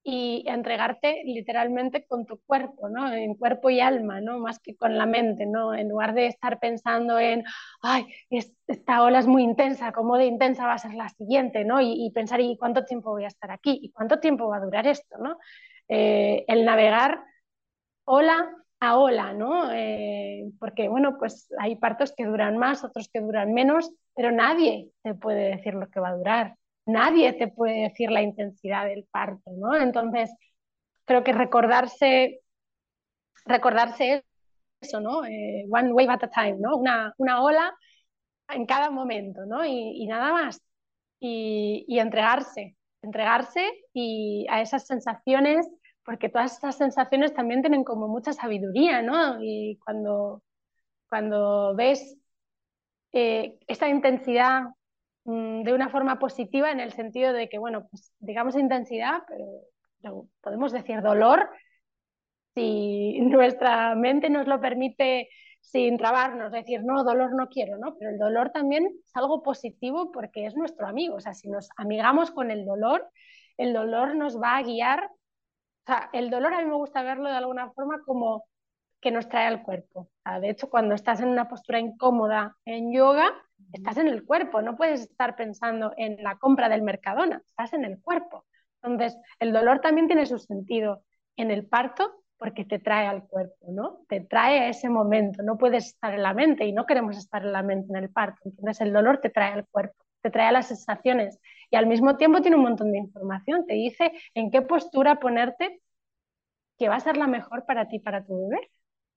y 0.04 0.44
entregarte 0.48 1.22
literalmente 1.26 2.06
con 2.06 2.26
tu 2.26 2.40
cuerpo, 2.46 2.90
¿no? 2.90 3.12
En 3.14 3.36
cuerpo 3.36 3.70
y 3.70 3.80
alma, 3.80 4.20
¿no? 4.20 4.38
Más 4.38 4.60
que 4.60 4.76
con 4.76 4.98
la 4.98 5.06
mente, 5.06 5.46
¿no? 5.46 5.74
En 5.74 5.90
lugar 5.90 6.14
de 6.14 6.28
estar 6.28 6.60
pensando 6.60 7.18
en, 7.20 7.46
ay, 7.82 8.06
esta 8.30 9.02
ola 9.04 9.20
es 9.20 9.28
muy 9.28 9.44
intensa, 9.44 9.94
¿cómo 9.94 10.18
de 10.18 10.26
intensa 10.26 10.68
va 10.68 10.74
a 10.74 10.78
ser 10.78 10.94
la 10.94 11.08
siguiente, 11.10 11.64
¿no? 11.64 11.80
Y, 11.82 12.12
pensar, 12.14 12.42
¿y 12.42 12.58
cuánto 12.58 12.84
tiempo 12.84 13.12
voy 13.12 13.24
a 13.24 13.28
estar 13.28 13.50
aquí? 13.52 13.80
¿Y 13.82 13.92
cuánto 13.92 14.20
tiempo 14.20 14.50
va 14.50 14.58
a 14.58 14.66
durar 14.66 14.88
esto, 14.88 15.18
¿no? 15.18 15.38
Eh, 15.88 16.44
el 16.48 16.66
navegar 16.66 17.24
ola 18.06 18.50
a 18.82 18.98
ola, 18.98 19.34
¿no? 19.34 19.72
Eh, 19.72 20.52
porque, 20.60 20.90
bueno, 20.90 21.18
pues 21.18 21.48
hay 21.60 21.78
partos 21.78 22.14
que 22.14 22.26
duran 22.26 22.58
más, 22.58 22.84
otros 22.84 23.10
que 23.10 23.22
duran 23.22 23.54
menos, 23.54 23.90
pero 24.16 24.32
nadie 24.32 24.92
te 25.02 25.14
puede 25.16 25.56
decir 25.56 25.76
lo 25.76 25.90
que 25.90 26.02
va 26.02 26.10
a 26.10 26.18
durar 26.18 26.58
nadie 26.86 27.34
te 27.34 27.48
puede 27.48 27.84
decir 27.84 28.12
la 28.12 28.22
intensidad 28.22 28.86
del 28.86 29.06
parto, 29.12 29.52
¿no? 29.58 29.76
Entonces, 29.76 30.32
creo 31.06 31.24
que 31.24 31.34
recordarse, 31.34 32.42
recordarse 33.46 34.26
eso, 34.82 35.00
¿no? 35.02 35.26
Eh, 35.26 35.66
one 35.72 35.94
wave 35.94 36.10
at 36.12 36.24
a 36.24 36.30
time, 36.30 36.58
¿no? 36.60 36.78
Una, 36.78 37.14
una 37.18 37.42
ola 37.44 37.74
en 38.50 38.66
cada 38.66 38.90
momento, 38.92 39.46
¿no? 39.46 39.66
Y, 39.66 40.06
nada 40.08 40.32
más. 40.34 40.62
Y, 41.20 41.86
y, 41.88 42.00
entregarse, 42.00 42.76
entregarse 43.02 43.70
y 43.94 44.46
a 44.50 44.62
esas 44.62 44.86
sensaciones, 44.88 45.70
porque 46.06 46.30
todas 46.30 46.58
esas 46.58 46.78
sensaciones 46.78 47.34
también 47.34 47.62
tienen 47.62 47.84
como 47.84 48.08
mucha 48.08 48.34
sabiduría, 48.34 49.02
¿no? 49.02 49.42
Y 49.42 49.80
cuando, 49.86 50.44
cuando 51.10 51.76
ves 51.76 52.18
eh, 53.14 53.58
esta 53.68 53.88
intensidad 53.88 54.64
Mm, 55.26 55.64
de 55.64 55.74
una 55.74 55.90
forma 55.90 56.20
positiva 56.20 56.72
en 56.72 56.80
el 56.80 56.92
sentido 56.92 57.32
de 57.34 57.48
que, 57.48 57.58
bueno, 57.58 57.88
pues 57.90 58.14
digamos 58.20 58.56
intensidad, 58.56 59.24
pero 59.28 59.46
podemos 60.42 60.74
decir 60.74 61.02
dolor 61.02 61.50
si 62.54 63.20
nuestra 63.22 63.96
mente 63.96 64.30
nos 64.30 64.48
lo 64.48 64.60
permite 64.60 65.30
sin 65.62 65.98
trabarnos, 65.98 66.52
decir, 66.52 66.84
no, 66.84 67.06
dolor 67.06 67.34
no 67.34 67.48
quiero, 67.48 67.78
¿no? 67.78 67.96
Pero 67.98 68.12
el 68.12 68.20
dolor 68.20 68.52
también 68.52 68.86
es 68.86 69.16
algo 69.16 69.42
positivo 69.42 70.12
porque 70.12 70.46
es 70.46 70.56
nuestro 70.56 70.88
amigo, 70.88 71.16
o 71.16 71.20
sea, 71.22 71.34
si 71.34 71.50
nos 71.50 71.70
amigamos 71.78 72.32
con 72.32 72.52
el 72.52 72.66
dolor, 72.66 73.10
el 73.58 73.72
dolor 73.72 74.16
nos 74.16 74.42
va 74.42 74.58
a 74.58 74.64
guiar, 74.64 75.06
o 75.06 75.86
sea, 75.86 76.10
el 76.12 76.30
dolor 76.30 76.54
a 76.54 76.60
mí 76.60 76.66
me 76.66 76.76
gusta 76.76 77.02
verlo 77.02 77.30
de 77.30 77.38
alguna 77.38 77.72
forma 77.72 78.02
como 78.06 78.44
que 79.00 79.12
nos 79.12 79.30
trae 79.30 79.48
al 79.48 79.64
cuerpo. 79.64 80.10
de 80.42 80.50
hecho, 80.50 80.70
cuando 80.70 80.96
estás 80.96 81.22
en 81.22 81.30
una 81.30 81.48
postura 81.48 81.80
incómoda 81.80 82.58
en 82.66 82.92
yoga, 82.94 83.34
estás 83.72 83.98
en 83.98 84.08
el 84.08 84.24
cuerpo, 84.26 84.62
no 84.62 84.76
puedes 84.76 85.02
estar 85.02 85.36
pensando 85.36 85.94
en 85.98 86.22
la 86.22 86.38
compra 86.38 86.70
del 86.70 86.82
Mercadona, 86.82 87.42
estás 87.46 87.74
en 87.74 87.86
el 87.86 88.00
cuerpo. 88.02 88.46
Entonces, 88.82 89.18
el 89.40 89.54
dolor 89.54 89.80
también 89.80 90.08
tiene 90.08 90.26
su 90.26 90.40
sentido 90.40 91.04
en 91.38 91.52
el 91.52 91.66
parto 91.66 92.24
porque 92.38 92.66
te 92.66 92.80
trae 92.80 93.08
al 93.08 93.24
cuerpo, 93.24 93.68
¿no? 93.72 94.02
Te 94.10 94.20
trae 94.20 94.60
a 94.60 94.68
ese 94.70 94.90
momento, 94.90 95.44
no 95.44 95.58
puedes 95.58 95.86
estar 95.86 96.14
en 96.14 96.24
la 96.24 96.34
mente 96.34 96.66
y 96.66 96.74
no 96.74 96.86
queremos 96.86 97.18
estar 97.18 97.42
en 97.42 97.54
la 97.54 97.64
mente 97.64 97.88
en 97.90 98.04
el 98.04 98.10
parto. 98.10 98.42
Entonces, 98.44 98.82
el 98.82 98.92
dolor 98.92 99.20
te 99.22 99.30
trae 99.30 99.54
al 99.54 99.66
cuerpo, 99.68 100.04
te 100.22 100.30
trae 100.30 100.48
a 100.48 100.52
las 100.52 100.68
sensaciones 100.68 101.40
y 101.70 101.78
al 101.78 101.88
mismo 101.88 102.18
tiempo 102.18 102.42
tiene 102.42 102.58
un 102.58 102.64
montón 102.64 102.92
de 102.92 102.98
información, 102.98 103.66
te 103.66 103.76
dice 103.76 104.12
en 104.34 104.52
qué 104.52 104.62
postura 104.62 105.20
ponerte 105.20 105.82
que 106.78 106.90
va 106.90 106.96
a 106.96 107.00
ser 107.00 107.18
la 107.18 107.28
mejor 107.28 107.66
para 107.66 107.88
ti, 107.88 108.00
para 108.00 108.26
tu 108.26 108.50
bebé. 108.50 108.70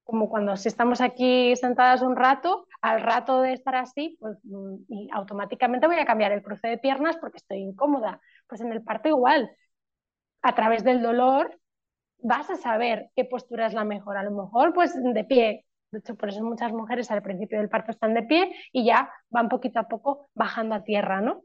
Como 0.06 0.28
cuando 0.30 0.52
estamos 0.52 1.00
aquí 1.00 1.56
sentadas 1.56 2.00
un 2.00 2.14
rato, 2.14 2.68
al 2.80 3.02
rato 3.02 3.42
de 3.42 3.52
estar 3.52 3.74
así, 3.74 4.16
pues 4.20 4.38
mm, 4.44 4.76
y 4.88 5.08
automáticamente 5.12 5.88
voy 5.88 5.96
a 5.96 6.06
cambiar 6.06 6.30
el 6.30 6.44
cruce 6.44 6.68
de 6.68 6.78
piernas 6.78 7.16
porque 7.16 7.38
estoy 7.38 7.58
incómoda. 7.58 8.20
Pues 8.46 8.60
en 8.60 8.72
el 8.72 8.84
parto 8.84 9.08
igual, 9.08 9.50
a 10.42 10.54
través 10.54 10.84
del 10.84 11.02
dolor 11.02 11.58
vas 12.18 12.48
a 12.50 12.56
saber 12.56 13.10
qué 13.16 13.24
postura 13.24 13.66
es 13.66 13.74
la 13.74 13.84
mejor. 13.84 14.16
A 14.16 14.22
lo 14.22 14.30
mejor 14.30 14.72
pues 14.72 14.94
de 14.94 15.24
pie. 15.24 15.66
De 15.90 15.98
hecho, 15.98 16.14
por 16.14 16.28
eso 16.28 16.42
muchas 16.44 16.72
mujeres 16.72 17.10
al 17.10 17.22
principio 17.22 17.58
del 17.58 17.68
parto 17.68 17.90
están 17.90 18.14
de 18.14 18.22
pie 18.22 18.52
y 18.72 18.84
ya 18.84 19.10
van 19.28 19.48
poquito 19.48 19.80
a 19.80 19.88
poco 19.88 20.28
bajando 20.34 20.76
a 20.76 20.84
tierra, 20.84 21.20
¿no? 21.20 21.42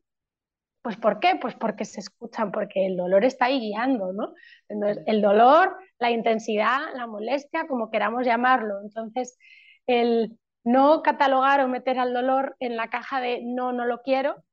Pues 0.81 0.97
¿por 0.97 1.19
qué? 1.19 1.37
Pues 1.39 1.55
porque 1.55 1.85
se 1.85 1.99
escuchan, 1.99 2.51
porque 2.51 2.87
el 2.87 2.97
dolor 2.97 3.23
está 3.23 3.45
ahí 3.45 3.59
guiando, 3.59 4.13
¿no? 4.13 4.33
Entonces, 4.67 5.03
el 5.05 5.21
dolor, 5.21 5.77
la 5.99 6.09
intensidad, 6.09 6.79
la 6.95 7.05
molestia, 7.05 7.67
como 7.67 7.91
queramos 7.91 8.25
llamarlo. 8.25 8.81
Entonces, 8.81 9.37
el 9.85 10.39
no 10.63 11.01
catalogar 11.03 11.61
o 11.61 11.67
meter 11.67 11.99
al 11.99 12.13
dolor 12.13 12.55
en 12.59 12.77
la 12.77 12.89
caja 12.89 13.19
de 13.21 13.41
no, 13.43 13.71
no 13.73 13.85
lo 13.85 14.01
quiero, 14.01 14.43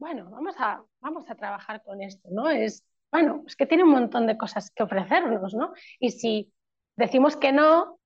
bueno, 0.00 0.30
vamos 0.30 0.54
a, 0.58 0.82
vamos 1.00 1.28
a 1.28 1.34
trabajar 1.34 1.82
con 1.82 2.02
esto, 2.02 2.28
¿no? 2.32 2.48
Es, 2.48 2.84
bueno, 3.12 3.44
es 3.46 3.54
que 3.54 3.66
tiene 3.66 3.84
un 3.84 3.90
montón 3.90 4.26
de 4.26 4.38
cosas 4.38 4.70
que 4.70 4.82
ofrecernos, 4.82 5.54
¿no? 5.54 5.74
Y 5.98 6.10
si 6.12 6.52
decimos 6.96 7.36
que 7.36 7.52
no 7.52 8.00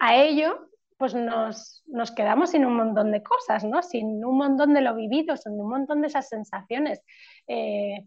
a 0.00 0.16
ello, 0.16 0.68
pues 0.98 1.14
nos, 1.14 1.82
nos, 1.86 2.10
quedamos 2.12 2.50
sin 2.50 2.64
un 2.64 2.76
montón 2.76 3.12
de 3.12 3.22
cosas, 3.22 3.64
¿no? 3.64 3.82
Sin 3.82 4.24
un 4.24 4.36
montón 4.36 4.74
de 4.74 4.80
lo 4.80 4.94
vivido, 4.94 5.36
sin 5.36 5.52
un 5.52 5.68
montón 5.68 6.00
de 6.00 6.08
esas 6.08 6.28
sensaciones. 6.28 7.00
Eh, 7.46 8.06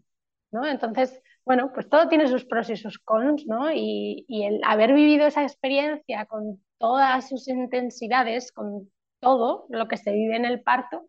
¿no? 0.50 0.66
Entonces, 0.66 1.20
bueno, 1.44 1.72
pues 1.72 1.88
todo 1.88 2.08
tiene 2.08 2.28
sus 2.28 2.44
pros 2.44 2.70
y 2.70 2.76
sus 2.76 2.98
cons, 2.98 3.46
¿no? 3.46 3.70
Y, 3.72 4.24
y, 4.28 4.44
el 4.44 4.60
haber 4.64 4.92
vivido 4.94 5.26
esa 5.26 5.42
experiencia 5.42 6.26
con 6.26 6.62
todas 6.78 7.28
sus 7.28 7.48
intensidades, 7.48 8.52
con 8.52 8.90
todo 9.20 9.66
lo 9.70 9.88
que 9.88 9.96
se 9.96 10.12
vive 10.12 10.36
en 10.36 10.44
el 10.44 10.62
parto, 10.62 11.06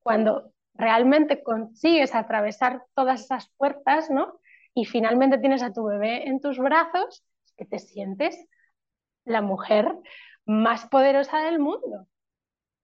cuando 0.00 0.52
realmente 0.74 1.42
consigues 1.42 2.14
atravesar 2.14 2.82
todas 2.94 3.22
esas 3.22 3.50
puertas, 3.56 4.10
¿no? 4.10 4.40
Y 4.74 4.84
finalmente 4.84 5.38
tienes 5.38 5.62
a 5.62 5.72
tu 5.72 5.84
bebé 5.84 6.28
en 6.28 6.40
tus 6.40 6.58
brazos, 6.58 7.24
que 7.56 7.64
te 7.64 7.78
sientes 7.78 8.46
la 9.24 9.42
mujer 9.42 9.94
más 10.48 10.86
poderosa 10.86 11.42
del 11.42 11.60
mundo, 11.60 12.08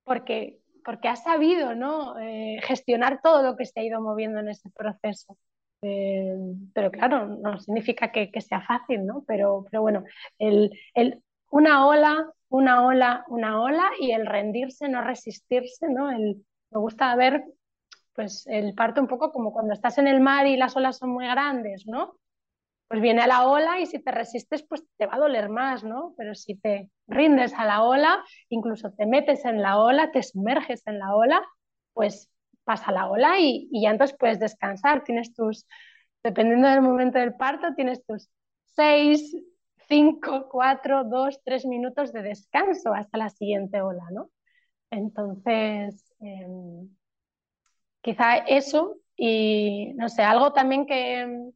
porque, 0.05 0.61
porque 0.85 1.09
has 1.09 1.25
sabido 1.25 1.75
¿no? 1.75 2.19
Eh, 2.21 2.61
gestionar 2.63 3.21
todo 3.23 3.43
lo 3.43 3.57
que 3.57 3.65
se 3.65 3.81
ha 3.81 3.85
ido 3.85 4.01
moviendo 4.01 4.41
en 4.41 4.51
ese 4.51 4.71
proceso. 4.71 5.37
Eh, 5.83 6.37
pero 6.73 6.91
claro, 6.91 7.27
no 7.27 7.59
significa 7.59 8.13
que, 8.13 8.31
que, 8.31 8.41
sea 8.41 8.61
fácil, 8.63 9.05
¿no? 9.05 9.25
Pero, 9.27 9.67
pero 9.71 9.83
bueno, 9.83 10.05
el, 10.39 10.71
el, 10.95 11.23
una 11.51 11.87
ola, 11.87 12.31
una 12.49 12.87
ola, 12.87 13.25
una 13.29 13.61
ola 13.63 13.91
y 13.99 14.13
el 14.13 14.27
rendirse, 14.27 14.89
no 14.89 15.03
resistirse, 15.03 15.89
¿no? 15.89 16.09
Me 16.09 16.37
gusta 16.71 17.15
ver 17.17 17.45
pues 18.15 18.47
el 18.47 18.75
parto 18.75 19.01
un 19.01 19.09
poco 19.09 19.33
como 19.33 19.53
cuando 19.53 19.73
estás 19.73 19.99
en 19.99 20.07
el 20.07 20.21
mar 20.21 20.47
y 20.47 20.57
las 20.57 20.77
olas 20.77 20.99
son 20.99 21.11
muy 21.11 21.27
grandes, 21.27 21.87
¿no? 21.87 22.17
Pues 22.95 23.03
viene 23.03 23.23
a 23.23 23.27
la 23.27 23.49
ola 23.49 23.81
y 23.81 23.87
si 23.87 23.99
te 23.99 24.13
resistes, 24.13 24.63
pues 24.63 24.85
te 24.97 25.07
va 25.07 25.17
a 25.17 25.19
doler 25.19 25.49
más, 25.49 25.83
¿no? 25.83 26.15
Pero 26.17 26.37
si 26.37 26.55
te 26.55 26.91
rindes 27.09 27.53
a 27.55 27.65
la 27.65 27.83
ola, 27.83 28.23
incluso 28.51 28.93
te 28.93 29.05
metes 29.05 29.45
en 29.45 29.61
la 29.63 29.81
ola, 29.81 30.13
te 30.13 30.23
sumerges 30.23 30.87
en 30.87 31.01
la 31.01 31.17
ola, 31.17 31.43
pues 31.93 32.31
pasa 32.63 32.93
la 32.93 33.11
ola 33.11 33.41
y, 33.41 33.69
ya 33.73 33.91
entonces 33.91 34.17
puedes 34.17 34.39
descansar. 34.39 35.03
Tienes 35.03 35.35
tus, 35.35 35.67
dependiendo 36.23 36.69
del 36.69 36.83
momento 36.83 37.19
del 37.19 37.35
parto, 37.35 37.75
tienes 37.75 38.07
tus 38.07 38.29
seis, 38.77 39.37
cinco, 39.89 40.49
cuatro, 40.49 41.03
dos, 41.03 41.41
tres 41.43 41.67
minutos 41.67 42.13
de 42.13 42.23
descanso 42.23 42.95
hasta 42.95 43.19
la 43.19 43.29
siguiente 43.29 43.83
ola, 43.83 44.05
¿no? 44.13 44.31
Entonces, 44.93 46.15
em, 46.21 46.89
quizá 48.03 48.37
eso 48.37 48.99
y 49.17 49.95
no 49.95 50.09
sé, 50.09 50.23
algo 50.23 50.53
también 50.53 50.87
que, 50.87 51.51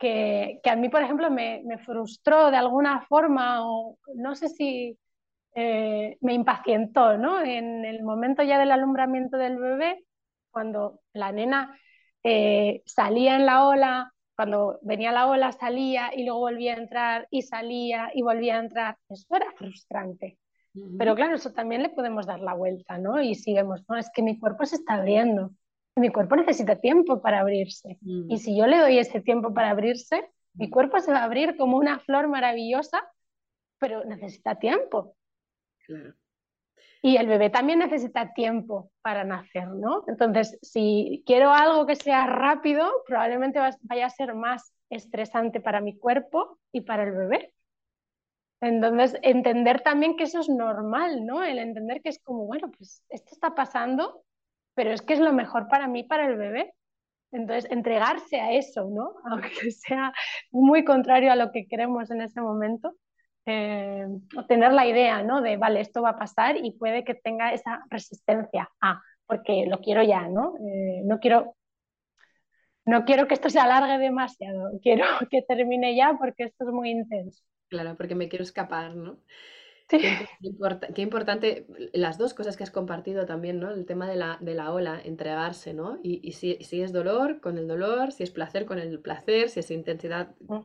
que, 0.00 0.60
a 0.64 0.76
mí, 0.76 0.88
por 0.88 1.02
ejemplo, 1.02 1.30
me, 1.30 1.62
frustró 1.84 2.50
de 2.50 2.56
alguna 2.56 3.02
forma, 3.02 3.68
o 3.70 3.98
no 4.16 4.34
sé 4.34 4.48
si 4.48 4.98
eh, 5.54 6.16
me 6.22 6.32
impacientó, 6.32 7.18
¿no? 7.18 7.42
En 7.42 7.84
el 7.84 8.02
momento 8.02 8.42
ya 8.42 8.58
del 8.58 8.72
alumbramiento 8.72 9.36
del 9.36 9.58
bebé, 9.58 10.04
cuando 10.50 11.00
la 11.12 11.32
nena 11.32 11.78
eh, 12.24 12.82
salía 12.86 13.36
en 13.36 13.46
la 13.46 13.66
ola, 13.66 14.12
cuando 14.34 14.78
venía 14.82 15.12
la 15.12 15.26
ola 15.28 15.52
salía 15.52 16.10
y 16.16 16.24
luego 16.24 16.40
volvía 16.40 16.74
a 16.74 16.78
entrar 16.78 17.28
y 17.30 17.42
salía 17.42 18.10
y 18.14 18.22
volvía 18.22 18.56
a 18.56 18.60
entrar, 18.60 18.96
eso 19.08 19.36
era 19.36 19.52
frustrante. 19.52 20.38
Pero 20.98 21.14
claro, 21.14 21.34
eso 21.34 21.52
también 21.52 21.82
le 21.82 21.88
podemos 21.90 22.26
dar 22.26 22.40
la 22.40 22.54
vuelta, 22.54 22.96
¿no? 22.96 23.20
Y 23.20 23.34
si 23.34 23.52
vemos, 23.52 23.82
no, 23.88 23.96
es 23.96 24.08
que 24.14 24.22
mi 24.22 24.38
cuerpo 24.38 24.64
se 24.64 24.76
está 24.76 24.94
abriendo, 24.94 25.50
mi 26.00 26.10
cuerpo 26.10 26.36
necesita 26.36 26.76
tiempo 26.76 27.22
para 27.22 27.40
abrirse. 27.40 27.98
Y 28.02 28.34
mm. 28.34 28.38
si 28.38 28.56
yo 28.56 28.66
le 28.66 28.78
doy 28.78 28.98
ese 28.98 29.20
tiempo 29.20 29.54
para 29.54 29.70
abrirse, 29.70 30.30
mi 30.54 30.66
mm. 30.66 30.70
cuerpo 30.70 31.00
se 31.00 31.12
va 31.12 31.20
a 31.20 31.24
abrir 31.24 31.56
como 31.56 31.76
una 31.76 31.98
flor 32.00 32.28
maravillosa, 32.28 33.02
pero 33.78 34.04
necesita 34.04 34.56
tiempo. 34.56 35.16
Y 37.02 37.16
el 37.16 37.26
bebé 37.26 37.50
también 37.50 37.78
necesita 37.78 38.34
tiempo 38.34 38.90
para 39.02 39.24
nacer, 39.24 39.68
¿no? 39.68 40.04
Entonces, 40.06 40.58
si 40.60 41.22
quiero 41.26 41.50
algo 41.50 41.86
que 41.86 41.96
sea 41.96 42.26
rápido, 42.26 42.90
probablemente 43.06 43.58
vaya 43.82 44.06
a 44.06 44.10
ser 44.10 44.34
más 44.34 44.74
estresante 44.90 45.60
para 45.60 45.80
mi 45.80 45.96
cuerpo 45.96 46.58
y 46.72 46.82
para 46.82 47.04
el 47.04 47.12
bebé. 47.12 47.54
Entonces, 48.60 49.18
entender 49.22 49.80
también 49.80 50.16
que 50.16 50.24
eso 50.24 50.40
es 50.40 50.50
normal, 50.50 51.24
¿no? 51.24 51.42
El 51.42 51.58
entender 51.58 52.02
que 52.02 52.10
es 52.10 52.18
como, 52.22 52.44
bueno, 52.46 52.70
pues 52.70 53.02
esto 53.08 53.30
está 53.32 53.54
pasando 53.54 54.22
pero 54.80 54.92
es 54.92 55.02
que 55.02 55.12
es 55.12 55.20
lo 55.20 55.34
mejor 55.34 55.68
para 55.68 55.86
mí, 55.88 56.04
para 56.04 56.26
el 56.26 56.38
bebé. 56.38 56.72
Entonces, 57.32 57.70
entregarse 57.70 58.40
a 58.40 58.54
eso, 58.54 58.88
¿no? 58.88 59.12
Aunque 59.30 59.70
sea 59.72 60.10
muy 60.50 60.84
contrario 60.84 61.30
a 61.30 61.36
lo 61.36 61.52
que 61.52 61.66
queremos 61.68 62.10
en 62.10 62.22
ese 62.22 62.40
momento, 62.40 62.94
eh, 63.44 64.06
tener 64.48 64.72
la 64.72 64.86
idea, 64.86 65.22
¿no? 65.22 65.42
De, 65.42 65.58
vale, 65.58 65.82
esto 65.82 66.00
va 66.00 66.10
a 66.10 66.18
pasar 66.18 66.56
y 66.56 66.78
puede 66.78 67.04
que 67.04 67.14
tenga 67.14 67.52
esa 67.52 67.84
resistencia 67.90 68.70
a, 68.80 69.02
porque 69.26 69.66
lo 69.68 69.80
quiero 69.80 70.02
ya, 70.02 70.28
¿no? 70.28 70.54
Eh, 70.56 71.02
no 71.04 71.18
quiero 71.20 71.56
no 72.86 73.04
quiero 73.04 73.28
que 73.28 73.34
esto 73.34 73.50
se 73.50 73.60
alargue 73.60 73.98
demasiado, 73.98 74.70
quiero 74.82 75.04
que 75.30 75.42
termine 75.42 75.94
ya 75.94 76.16
porque 76.18 76.44
esto 76.44 76.64
es 76.66 76.72
muy 76.72 76.88
intenso. 76.88 77.44
Claro, 77.68 77.98
porque 77.98 78.14
me 78.14 78.30
quiero 78.30 78.44
escapar, 78.44 78.96
¿no? 78.96 79.18
Qué, 79.90 81.02
importante, 81.02 81.66
las 81.92 82.16
dos 82.16 82.32
cosas 82.32 82.56
que 82.56 82.62
has 82.62 82.70
compartido 82.70 83.26
también, 83.26 83.58
¿no? 83.58 83.70
El 83.70 83.86
tema 83.86 84.08
de 84.08 84.16
la, 84.16 84.38
de 84.40 84.54
la 84.54 84.72
ola, 84.72 85.00
entregarse, 85.04 85.74
¿no? 85.74 85.98
Y, 86.02 86.32
si, 86.32 86.58
es 86.60 86.92
dolor, 86.92 87.40
con 87.40 87.58
el 87.58 87.66
dolor, 87.66 88.12
si 88.12 88.22
es 88.22 88.30
placer, 88.30 88.66
con 88.66 88.78
el 88.78 89.00
placer, 89.00 89.48
si 89.48 89.60
es 89.60 89.70
intensidad, 89.70 90.36
mm. 90.40 90.60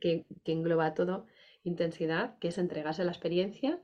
que, 0.00 0.24
que 0.44 0.52
engloba 0.52 0.94
todo, 0.94 1.26
intensidad, 1.62 2.38
que 2.38 2.48
es 2.48 2.58
entregarse 2.58 3.02
a 3.02 3.04
la 3.04 3.12
experiencia 3.12 3.80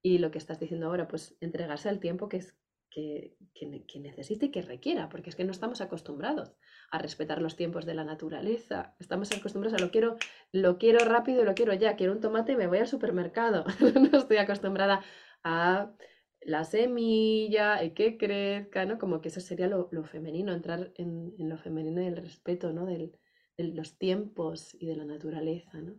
y 0.00 0.18
lo 0.18 0.30
que 0.30 0.38
estás 0.38 0.60
diciendo 0.60 0.86
ahora, 0.86 1.08
pues 1.08 1.36
entregarse 1.40 1.88
al 1.88 1.98
tiempo 1.98 2.28
que, 2.28 2.36
es, 2.36 2.54
que, 2.94 4.00
necesite 4.00 4.46
y 4.46 4.50
que 4.50 4.62
requiera, 4.62 5.08
porque 5.08 5.30
es 5.30 5.36
que 5.36 5.44
no 5.44 5.50
estamos 5.50 5.80
acostumbrados 5.80 6.54
a 6.90 6.98
respetar 6.98 7.42
los 7.42 7.56
tiempos 7.56 7.86
de 7.86 7.94
la 7.94 8.04
naturaleza. 8.04 8.94
Estamos 9.00 9.32
acostumbrados 9.32 9.80
a 9.80 9.84
lo 9.84 9.90
quiero, 9.90 10.16
lo 10.52 10.78
quiero 10.78 11.04
rápido 11.04 11.44
lo 11.44 11.54
quiero 11.54 11.74
ya. 11.74 11.96
Quiero 11.96 12.12
un 12.12 12.20
tomate 12.20 12.52
y 12.52 12.56
me 12.56 12.68
voy 12.68 12.78
al 12.78 12.86
supermercado. 12.86 13.64
no 14.12 14.18
estoy 14.18 14.36
acostumbrada 14.36 15.02
a 15.42 15.92
la 16.40 16.64
semilla 16.64 17.82
y 17.82 17.94
que 17.94 18.16
crezca, 18.16 18.84
¿no? 18.84 18.98
Como 18.98 19.20
que 19.20 19.28
eso 19.28 19.40
sería 19.40 19.66
lo, 19.66 19.88
femenino, 20.04 20.52
entrar 20.52 20.92
en, 20.94 21.34
lo 21.38 21.58
femenino 21.58 22.00
y 22.02 22.06
el 22.06 22.16
respeto, 22.16 22.72
¿no? 22.72 22.86
de 22.86 23.12
los 23.58 23.98
tiempos 23.98 24.74
y 24.78 24.86
de 24.86 24.96
la 24.96 25.04
naturaleza, 25.04 25.80
¿no? 25.80 25.96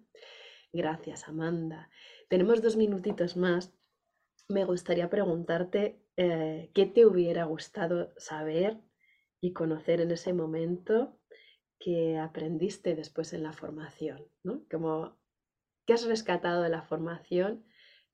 Gracias, 0.72 1.28
Amanda. 1.28 1.90
Tenemos 2.30 2.62
dos 2.62 2.76
minutitos 2.76 3.38
más. 3.38 3.74
Me 4.48 4.66
gustaría 4.66 5.10
preguntarte 5.10 6.05
eh, 6.18 6.72
qué 6.74 6.86
te 6.86 7.06
hubiera 7.06 7.46
gustado 7.46 8.14
saber 8.18 8.80
y 9.42 9.54
conocer 9.54 10.02
en 10.02 10.12
ese 10.12 10.34
momento 10.34 11.20
que 11.80 12.18
aprendiste 12.18 12.96
después 12.96 13.34
en 13.34 13.44
la 13.44 13.54
formación, 13.54 14.26
¿no? 14.44 14.64
Como, 14.72 15.18
¿qué 15.86 15.94
has 15.94 16.06
rescatado 16.06 16.64
de 16.64 16.70
la 16.70 16.82
formación 16.82 17.66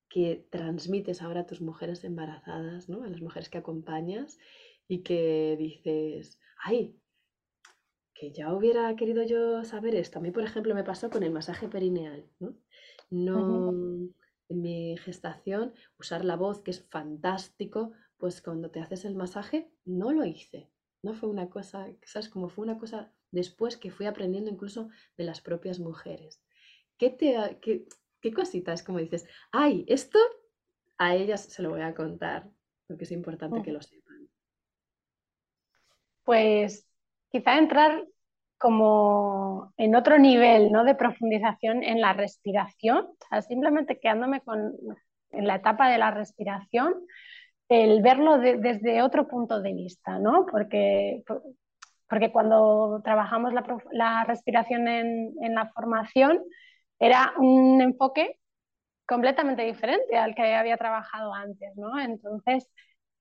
que 0.09 0.45
transmites 0.49 1.21
ahora 1.21 1.41
a 1.41 1.45
tus 1.45 1.61
mujeres 1.61 2.03
embarazadas, 2.03 2.89
¿no? 2.89 3.03
A 3.03 3.07
las 3.07 3.21
mujeres 3.21 3.49
que 3.49 3.59
acompañas 3.59 4.39
y 4.87 5.03
que 5.03 5.55
dices, 5.57 6.39
ay, 6.63 6.99
que 8.13 8.31
ya 8.31 8.53
hubiera 8.53 8.93
querido 8.95 9.23
yo 9.23 9.63
saber 9.63 9.95
esto. 9.95 10.19
A 10.19 10.21
mí, 10.21 10.31
por 10.31 10.43
ejemplo, 10.43 10.75
me 10.75 10.83
pasó 10.83 11.09
con 11.09 11.23
el 11.23 11.31
masaje 11.31 11.69
perineal, 11.69 12.29
¿no? 12.39 12.55
No, 13.09 13.71
en 14.51 14.61
mi 14.61 14.97
gestación, 14.97 15.73
usar 15.97 16.25
la 16.25 16.35
voz, 16.35 16.61
que 16.61 16.71
es 16.71 16.83
fantástico, 16.89 17.93
pues 18.17 18.41
cuando 18.41 18.69
te 18.69 18.79
haces 18.79 19.05
el 19.05 19.15
masaje, 19.15 19.71
no 19.85 20.11
lo 20.11 20.25
hice. 20.25 20.69
No 21.01 21.13
fue 21.13 21.29
una 21.29 21.49
cosa, 21.49 21.87
¿sabes? 22.03 22.29
Como 22.29 22.49
fue 22.49 22.63
una 22.63 22.77
cosa 22.77 23.11
después 23.31 23.77
que 23.77 23.91
fui 23.91 24.05
aprendiendo 24.05 24.51
incluso 24.51 24.89
de 25.17 25.23
las 25.23 25.41
propias 25.41 25.79
mujeres. 25.79 26.43
¿Qué 26.97 27.09
te, 27.09 27.59
¿Qué 28.21 28.33
cositas, 28.33 28.83
como 28.83 28.99
dices, 28.99 29.25
ay, 29.51 29.85
esto 29.87 30.19
a 30.97 31.15
ellas 31.15 31.45
se 31.45 31.63
lo 31.63 31.71
voy 31.71 31.81
a 31.81 31.95
contar, 31.95 32.47
porque 32.85 33.05
es 33.05 33.11
importante 33.11 33.59
mm. 33.59 33.63
que 33.63 33.71
lo 33.71 33.81
sepan? 33.81 34.29
Pues 36.23 36.87
quizá 37.31 37.57
entrar 37.57 38.05
como 38.61 39.73
en 39.77 39.95
otro 39.95 40.19
nivel 40.19 40.71
¿no? 40.71 40.83
de 40.83 40.93
profundización 40.93 41.83
en 41.83 41.99
la 41.99 42.13
respiración, 42.13 43.07
simplemente 43.47 43.99
quedándome 43.99 44.41
con, 44.41 44.73
en 45.31 45.47
la 45.47 45.55
etapa 45.55 45.89
de 45.89 45.97
la 45.97 46.11
respiración, 46.11 46.93
el 47.69 48.01
verlo 48.01 48.37
desde 48.37 49.01
otro 49.01 49.27
punto 49.27 49.61
de 49.61 49.73
vista, 49.73 50.19
¿no? 50.19 50.45
porque, 50.45 51.23
porque 52.07 52.31
cuando 52.31 53.01
trabajamos 53.03 53.51
la, 53.91 54.25
respiración 54.25 54.87
en, 54.87 55.33
en, 55.41 55.55
la 55.55 55.71
formación 55.71 56.39
era 56.99 57.33
un 57.37 57.81
enfoque 57.81 58.37
completamente 59.07 59.63
diferente 59.63 60.17
al 60.17 60.35
que 60.35 60.53
había 60.53 60.77
trabajado 60.77 61.33
antes, 61.33 61.75
¿no? 61.75 61.99
Entonces, 61.99 62.69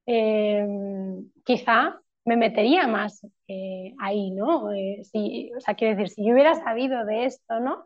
eh, 0.06 0.66
quizá 1.44 1.98
me 2.24 2.36
metería 2.36 2.86
más 2.86 3.26
eh, 3.48 3.94
ahí, 3.98 4.30
¿no? 4.30 4.72
Eh, 4.72 5.02
si, 5.04 5.52
o 5.56 5.60
sea, 5.60 5.74
quiero 5.74 5.96
decir, 5.96 6.14
si 6.14 6.26
yo 6.26 6.34
hubiera 6.34 6.54
sabido 6.54 7.04
de 7.04 7.24
esto, 7.24 7.60
¿no? 7.60 7.84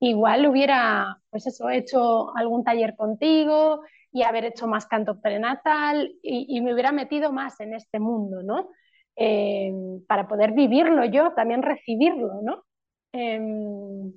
Igual 0.00 0.46
hubiera, 0.46 1.18
pues 1.30 1.46
eso, 1.46 1.70
hecho 1.70 2.36
algún 2.36 2.64
taller 2.64 2.96
contigo 2.96 3.82
y 4.12 4.22
haber 4.22 4.44
hecho 4.44 4.66
más 4.66 4.86
canto 4.86 5.20
prenatal 5.20 6.12
y, 6.22 6.60
me 6.60 6.74
hubiera 6.74 6.92
metido 6.92 7.32
más 7.32 7.60
en 7.60 7.74
este 7.74 7.98
mundo, 7.98 8.42
¿no? 8.42 8.70
Em, 9.16 10.04
para 10.06 10.26
poder 10.28 10.52
vivirlo 10.52 11.04
yo, 11.04 11.32
también 11.34 11.62
recibirlo, 11.62 12.40
¿no? 12.42 12.64
Em, 13.12 14.12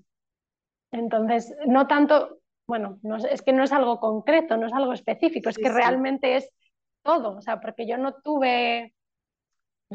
entonces, 0.92 1.56
no 1.68 1.88
tanto, 1.88 2.40
bueno, 2.68 3.00
no, 3.04 3.18
es 3.18 3.42
que 3.42 3.54
no 3.54 3.64
es 3.64 3.72
algo 3.72 4.00
concreto, 4.00 4.58
no 4.58 4.68
es 4.68 4.74
algo 4.74 4.94
específico, 4.94 5.50
es 5.50 5.58
que 5.58 5.70
realmente 5.70 6.38
es 6.38 6.50
todo, 7.04 7.38
o 7.38 7.42
sea, 7.42 7.62
porque 7.62 7.86
yo 7.88 7.98
no 7.98 8.16
tuve 8.16 8.96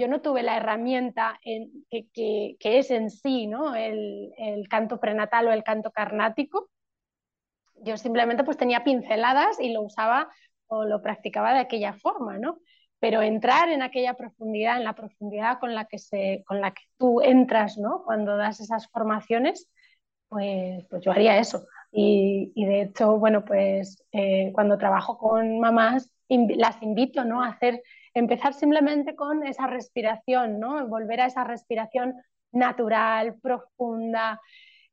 yo 0.00 0.08
no 0.08 0.22
tuve 0.22 0.42
la 0.42 0.56
herramienta 0.56 1.38
que, 1.44 2.56
es 2.58 2.90
en 2.90 3.10
sí 3.10 3.46
¿no? 3.46 3.76
el, 3.76 4.32
canto 4.68 4.98
prenatal 4.98 5.46
o 5.46 5.52
el 5.52 5.62
canto 5.62 5.90
carnático. 5.90 6.70
Yo 7.82 7.96
simplemente 7.96 8.42
pues 8.42 8.56
tenía 8.56 8.82
pinceladas 8.82 9.60
y 9.60 9.72
lo 9.72 9.82
usaba 9.82 10.28
o 10.66 10.84
lo 10.84 11.02
practicaba 11.02 11.52
de 11.52 11.60
aquella 11.60 11.92
forma, 11.92 12.38
¿no? 12.38 12.58
Pero 12.98 13.22
entrar 13.22 13.68
en 13.68 13.82
aquella 13.82 14.14
profundidad, 14.14 14.78
en 14.78 14.84
la 14.84 14.94
profundidad 14.94 15.58
con 15.58 15.74
la 15.74 15.86
que, 15.86 16.42
con 16.46 16.60
la 16.60 16.72
que 16.72 16.82
tú 16.98 17.20
entras 17.20 17.78
¿no? 17.78 18.02
cuando 18.04 18.36
das 18.36 18.60
esas 18.60 18.88
formaciones, 18.88 19.70
pues, 20.28 20.84
pues 20.88 21.02
yo 21.02 21.12
haría 21.12 21.38
eso. 21.38 21.66
Y, 21.92 22.52
de 22.54 22.82
hecho, 22.82 23.18
bueno, 23.18 23.44
pues 23.44 24.04
eh, 24.12 24.52
cuando 24.54 24.78
trabajo 24.78 25.18
con 25.18 25.58
mamás, 25.58 26.12
las 26.28 26.80
invito 26.82 27.24
¿no? 27.24 27.42
a 27.42 27.48
hacer 27.48 27.82
empezar 28.14 28.54
simplemente 28.54 29.14
con 29.14 29.46
esa 29.46 29.66
respiración, 29.66 30.58
¿no? 30.58 30.86
Volver 30.88 31.20
a 31.20 31.26
esa 31.26 31.44
respiración 31.44 32.14
natural, 32.52 33.36
profunda, 33.40 34.40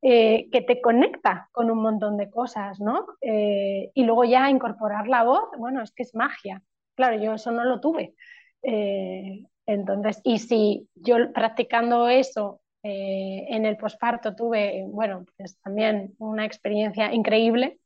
eh, 0.02 0.50
que 0.52 0.62
te 0.62 0.80
conecta 0.80 1.50
con 1.52 1.72
un 1.72 1.82
montón 1.82 2.18
de 2.18 2.30
cosas, 2.30 2.80
¿no? 2.80 3.06
Eh, 3.22 3.92
y 3.94 4.04
luego 4.04 4.26
ya 4.26 4.50
incorporar 4.50 5.08
la 5.08 5.24
voz, 5.24 5.50
bueno, 5.58 5.82
es 5.82 5.92
que 5.92 6.04
es 6.04 6.14
magia. 6.14 6.62
Claro, 6.96 7.18
yo 7.22 7.34
eso 7.34 7.52
no 7.52 7.64
lo 7.66 7.80
tuve. 7.80 8.14
Eh, 8.62 9.44
entonces, 9.66 10.22
y 10.24 10.40
si 10.40 10.88
yo 10.96 11.34
practicando 11.34 12.08
eso 12.10 12.62
en 12.84 13.66
el 13.66 13.76
posparto 13.76 14.34
tuve, 14.34 14.86
bueno, 14.88 15.26
pues 15.36 15.60
también 15.60 16.16
una 16.20 16.46
experiencia 16.46 17.12
increíble, 17.14 17.80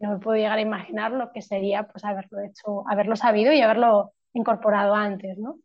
no 0.00 0.10
me 0.10 0.18
puedo 0.18 0.36
llegar 0.36 0.58
a 0.58 0.60
imaginar 0.60 1.12
lo 1.12 1.32
que 1.32 1.40
sería 1.40 1.84
pues 1.84 2.04
haberlo 2.04 2.40
hecho, 2.40 2.84
haberlo 2.88 3.16
sabido 3.16 3.52
y 3.54 3.62
haberlo 3.62 4.12
incorporado 4.34 4.94
antes, 4.94 5.38
¿no? 5.38 5.58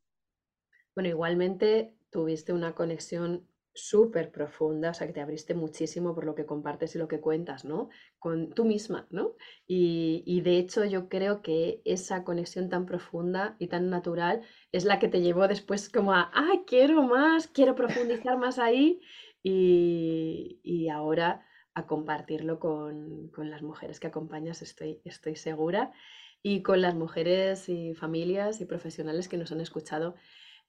Bueno, 0.96 1.10
igualmente 1.10 1.96
tuviste 2.10 2.54
una 2.54 2.74
conexión 2.74 3.48
súper 3.74 4.32
profunda, 4.32 4.92
o 4.92 4.94
sea, 4.94 5.08
que 5.08 5.14
te 5.14 5.22
abriste 5.22 5.54
muchísimo 5.54 6.14
por 6.14 6.26
lo 6.26 6.36
que 6.36 6.46
compartes 6.46 6.96
y 6.96 7.00
lo 7.00 7.08
que 7.08 7.22
cuentas, 7.22 7.66
¿no? 7.66 7.90
Con 8.18 8.52
tú 8.52 8.66
misma, 8.66 9.08
¿no? 9.10 9.36
Y, 9.68 10.42
de 10.42 10.58
hecho 10.58 10.86
yo 10.86 11.08
creo 11.10 11.42
que 11.42 11.82
esa 11.86 12.24
conexión 12.24 12.70
tan 12.70 12.86
profunda 12.86 13.56
y 13.60 13.68
tan 13.68 13.90
natural 13.90 14.42
es 14.72 14.86
la 14.86 15.00
que 15.00 15.08
te 15.08 15.22
llevó 15.22 15.48
después 15.48 15.90
como 15.90 16.14
a, 16.14 16.32
ah, 16.34 16.64
quiero 16.68 17.04
más, 17.04 17.48
quiero 17.48 17.76
profundizar 17.76 18.38
más 18.38 18.60
ahí 18.60 19.02
y, 19.44 20.90
ahora 20.92 21.46
a 21.76 21.86
compartirlo 21.86 22.60
con, 22.60 23.30
con, 23.30 23.50
las 23.50 23.62
mujeres 23.62 24.00
que 24.00 24.08
acompañas, 24.08 24.62
estoy, 24.62 25.02
estoy 25.06 25.36
segura 25.36 25.94
y 26.42 26.62
con 26.62 26.82
las 26.82 26.96
mujeres 26.96 27.70
y 27.70 27.94
familias 27.94 28.62
y 28.62 28.66
profesionales 28.66 29.28
que 29.28 29.38
nos 29.38 29.52
han 29.52 29.62
escuchado 29.62 30.16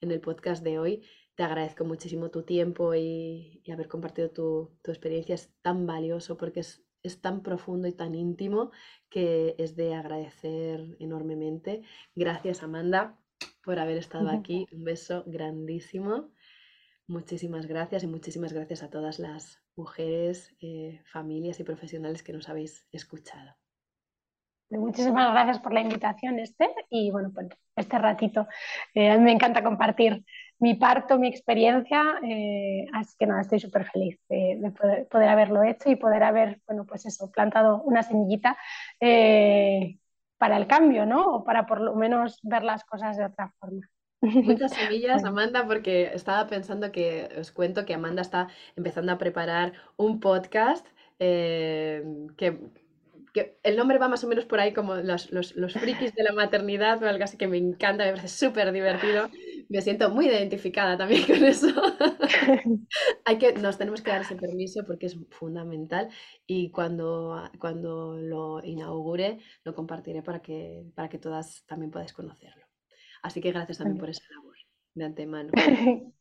en 0.00 0.10
el 0.10 0.20
podcast 0.20 0.64
de 0.64 0.78
hoy. 0.78 1.02
Te 1.34 1.44
agradezco 1.44 1.84
muchísimo 1.84 2.30
tu 2.30 2.42
tiempo 2.42 2.94
y, 2.94 3.62
haber 3.72 3.88
compartido 3.88 4.30
tu, 4.30 4.70
experiencia. 4.84 5.34
Es 5.34 5.52
tan 5.62 5.86
valioso 5.86 6.36
porque 6.36 6.60
es, 6.60 6.82
tan 7.22 7.42
profundo 7.42 7.88
y 7.88 7.92
tan 7.92 8.14
íntimo 8.14 8.72
que 9.08 9.54
es 9.58 9.76
de 9.76 9.94
agradecer 9.94 10.96
enormemente. 10.98 11.82
Gracias 12.14 12.62
Amanda 12.62 13.18
por 13.64 13.78
haber 13.78 13.96
estado 13.96 14.28
aquí. 14.30 14.66
Un 14.72 14.84
beso 14.84 15.24
grandísimo. 15.26 16.30
Muchísimas 17.06 17.66
gracias 17.66 18.04
y 18.04 18.06
muchísimas 18.06 18.52
gracias 18.52 18.82
a 18.82 18.90
todas 18.90 19.18
las 19.18 19.60
mujeres, 19.74 20.54
eh, 20.60 21.00
familias 21.10 21.58
y 21.58 21.64
profesionales 21.64 22.22
que 22.22 22.32
nos 22.32 22.48
habéis 22.48 22.86
escuchado. 22.92 23.59
Muchísimas 24.78 25.32
gracias 25.32 25.58
por 25.58 25.72
la 25.72 25.80
invitación, 25.80 26.38
Esther, 26.38 26.70
y 26.90 27.10
bueno, 27.10 27.30
pues 27.34 27.48
este 27.74 27.98
ratito. 27.98 28.46
Eh, 28.94 29.10
a 29.10 29.16
mí 29.16 29.24
me 29.24 29.32
encanta 29.32 29.64
compartir 29.64 30.24
mi 30.60 30.74
parto, 30.74 31.18
mi 31.18 31.26
experiencia, 31.26 32.20
eh, 32.22 32.86
así 32.92 33.16
que 33.18 33.26
nada, 33.26 33.40
estoy 33.40 33.58
súper 33.58 33.90
feliz 33.90 34.20
de, 34.28 34.72
poder, 35.10 35.28
haberlo 35.28 35.64
hecho 35.64 35.90
y 35.90 35.96
poder 35.96 36.22
haber, 36.22 36.60
bueno, 36.66 36.84
pues 36.86 37.04
eso, 37.04 37.32
plantado 37.32 37.82
una 37.82 38.04
semillita 38.04 38.56
eh, 39.00 39.98
para 40.38 40.56
el 40.56 40.68
cambio, 40.68 41.04
¿no? 41.04 41.34
O 41.34 41.44
para 41.44 41.66
por 41.66 41.80
lo 41.80 41.96
menos 41.96 42.38
ver 42.42 42.62
las 42.62 42.84
cosas 42.84 43.16
de 43.16 43.24
otra 43.24 43.52
forma. 43.58 43.88
Muchas 44.20 44.72
semillas, 44.74 45.24
Amanda, 45.24 45.66
porque 45.66 46.10
estaba 46.14 46.46
pensando 46.46 46.92
que 46.92 47.28
os 47.40 47.50
cuento 47.50 47.84
que 47.86 47.94
Amanda 47.94 48.22
está 48.22 48.48
empezando 48.76 49.10
a 49.10 49.18
preparar 49.18 49.72
un 49.96 50.20
podcast 50.20 50.86
que 51.18 52.70
el 53.34 53.76
nombre 53.76 53.98
va 53.98 54.08
más 54.08 54.24
o 54.24 54.28
menos 54.28 54.44
por 54.44 54.60
ahí 54.60 54.72
como 54.72 54.96
los, 54.96 55.30
los, 55.30 55.54
los 55.56 55.72
frikis 55.74 56.14
de 56.14 56.24
la 56.24 56.32
maternidad 56.32 57.02
o 57.02 57.08
algo 57.08 57.24
así 57.24 57.36
que 57.36 57.46
me 57.46 57.58
encanta, 57.58 58.04
me 58.04 58.10
parece 58.10 58.28
súper 58.28 58.72
divertido. 58.72 59.28
Me 59.68 59.82
siento 59.82 60.10
muy 60.10 60.26
identificada 60.26 60.96
también 60.98 61.24
con 61.26 61.44
eso. 61.44 61.68
Hay 63.24 63.38
que, 63.38 63.52
nos 63.52 63.78
tenemos 63.78 64.02
que 64.02 64.10
dar 64.10 64.22
ese 64.22 64.34
permiso 64.36 64.84
porque 64.84 65.06
es 65.06 65.16
fundamental 65.30 66.08
y 66.46 66.70
cuando, 66.70 67.48
cuando 67.58 68.16
lo 68.16 68.64
inaugure 68.64 69.38
lo 69.64 69.74
compartiré 69.74 70.22
para 70.22 70.40
que, 70.40 70.84
para 70.94 71.08
que 71.08 71.18
todas 71.18 71.64
también 71.66 71.90
podáis 71.90 72.12
conocerlo. 72.12 72.66
Así 73.22 73.40
que 73.40 73.52
gracias 73.52 73.78
también 73.78 73.98
por 73.98 74.10
esa 74.10 74.24
labor 74.34 74.56
de 74.94 75.04
antemano. 75.04 75.50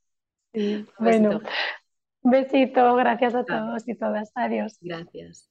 bueno, 0.99 1.41
besito, 2.21 2.95
gracias 2.95 3.35
a 3.35 3.43
todos 3.43 3.87
y 3.87 3.95
todas. 3.95 4.31
Adiós. 4.35 4.77
Gracias. 4.81 5.48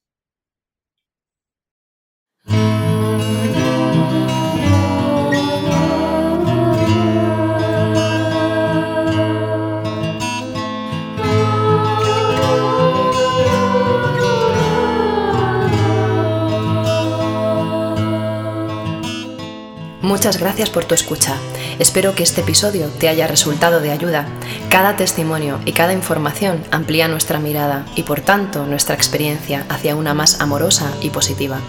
Muchas 20.09 20.39
gracias 20.39 20.71
por 20.71 20.85
tu 20.85 20.95
escucha. 20.95 21.35
Espero 21.77 22.15
que 22.15 22.23
este 22.23 22.41
episodio 22.41 22.87
te 22.87 23.09
haya 23.09 23.27
resultado 23.27 23.79
de 23.79 23.91
ayuda. 23.91 24.25
Cada 24.67 24.95
testimonio 24.95 25.59
y 25.65 25.73
cada 25.73 25.93
información 25.93 26.63
amplía 26.71 27.07
nuestra 27.07 27.37
mirada 27.37 27.85
y 27.95 28.01
por 28.01 28.19
tanto 28.19 28.65
nuestra 28.65 28.95
experiencia 28.95 29.67
hacia 29.69 29.95
una 29.95 30.15
más 30.15 30.41
amorosa 30.41 30.91
y 30.99 31.11
positiva. 31.11 31.59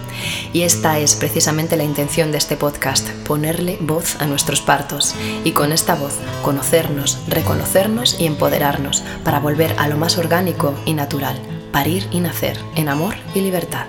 Y 0.53 0.63
esta 0.63 0.97
es 0.97 1.15
precisamente 1.15 1.77
la 1.77 1.83
intención 1.83 2.31
de 2.31 2.39
este 2.39 2.57
podcast, 2.57 3.07
ponerle 3.27 3.77
voz 3.79 4.19
a 4.19 4.25
nuestros 4.25 4.59
partos 4.61 5.13
y 5.43 5.51
con 5.51 5.71
esta 5.71 5.93
voz 5.93 6.15
conocernos, 6.41 7.19
reconocernos 7.27 8.19
y 8.19 8.25
empoderarnos 8.25 9.03
para 9.23 9.39
volver 9.39 9.75
a 9.77 9.87
lo 9.87 9.97
más 9.97 10.17
orgánico 10.17 10.73
y 10.85 10.95
natural 10.95 11.50
parir 11.71 12.07
y 12.11 12.19
nacer 12.19 12.57
en 12.75 12.89
amor 12.89 13.15
y 13.33 13.41
libertad. 13.41 13.87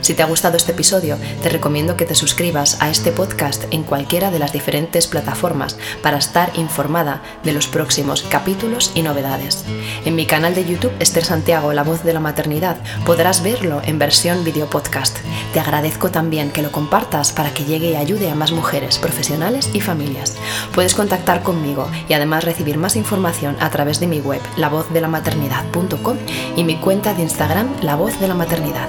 Si 0.00 0.14
te 0.14 0.22
ha 0.22 0.26
gustado 0.26 0.56
este 0.56 0.72
episodio, 0.72 1.18
te 1.42 1.48
recomiendo 1.48 1.96
que 1.96 2.06
te 2.06 2.14
suscribas 2.14 2.80
a 2.80 2.90
este 2.90 3.12
podcast 3.12 3.64
en 3.70 3.82
cualquiera 3.82 4.30
de 4.30 4.38
las 4.38 4.52
diferentes 4.52 5.06
plataformas 5.06 5.76
para 6.02 6.18
estar 6.18 6.50
informada 6.56 7.22
de 7.44 7.52
los 7.52 7.66
próximos 7.66 8.22
capítulos 8.22 8.92
y 8.94 9.02
novedades. 9.02 9.64
En 10.04 10.16
mi 10.16 10.26
canal 10.26 10.54
de 10.54 10.64
YouTube, 10.64 10.92
Esther 11.00 11.24
Santiago, 11.24 11.72
La 11.72 11.82
Voz 11.82 12.02
de 12.02 12.12
la 12.12 12.20
Maternidad, 12.20 12.78
podrás 13.04 13.42
verlo 13.42 13.82
en 13.84 13.98
versión 13.98 14.42
video 14.44 14.68
podcast. 14.68 15.18
Te 15.52 15.60
agradezco 15.60 16.10
también 16.10 16.50
que 16.50 16.62
lo 16.62 16.72
compartas 16.72 17.32
para 17.32 17.52
que 17.52 17.64
llegue 17.64 17.90
y 17.90 17.96
ayude 17.96 18.30
a 18.30 18.34
más 18.34 18.52
mujeres, 18.52 18.98
profesionales 18.98 19.70
y 19.72 19.80
familias. 19.80 20.36
Puedes 20.74 20.94
contactar 20.94 21.42
conmigo 21.42 21.88
y 22.08 22.14
además 22.14 22.44
recibir 22.44 22.78
más 22.78 22.96
información 22.96 23.56
a 23.60 23.70
través 23.70 24.00
de 24.00 24.06
mi 24.06 24.20
web, 24.20 24.40
lavozdelamaternidad.com 24.56 26.16
y 26.56 26.64
mi 26.64 26.76
cuenta 26.76 27.14
Instagram, 27.20 27.68
La 27.82 27.94
Voz 27.96 28.18
de 28.18 28.28
la 28.28 28.34
Maternidad 28.34 28.88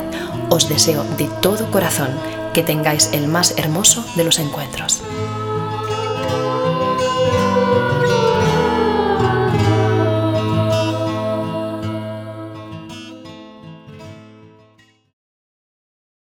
os 0.51 0.67
deseo 0.67 1.05
de 1.17 1.29
todo 1.41 1.71
corazón 1.71 2.09
que 2.53 2.61
tengáis 2.61 3.09
el 3.13 3.27
más 3.27 3.57
hermoso 3.57 4.05
de 4.15 4.25
los 4.25 4.37
encuentros. 4.37 5.01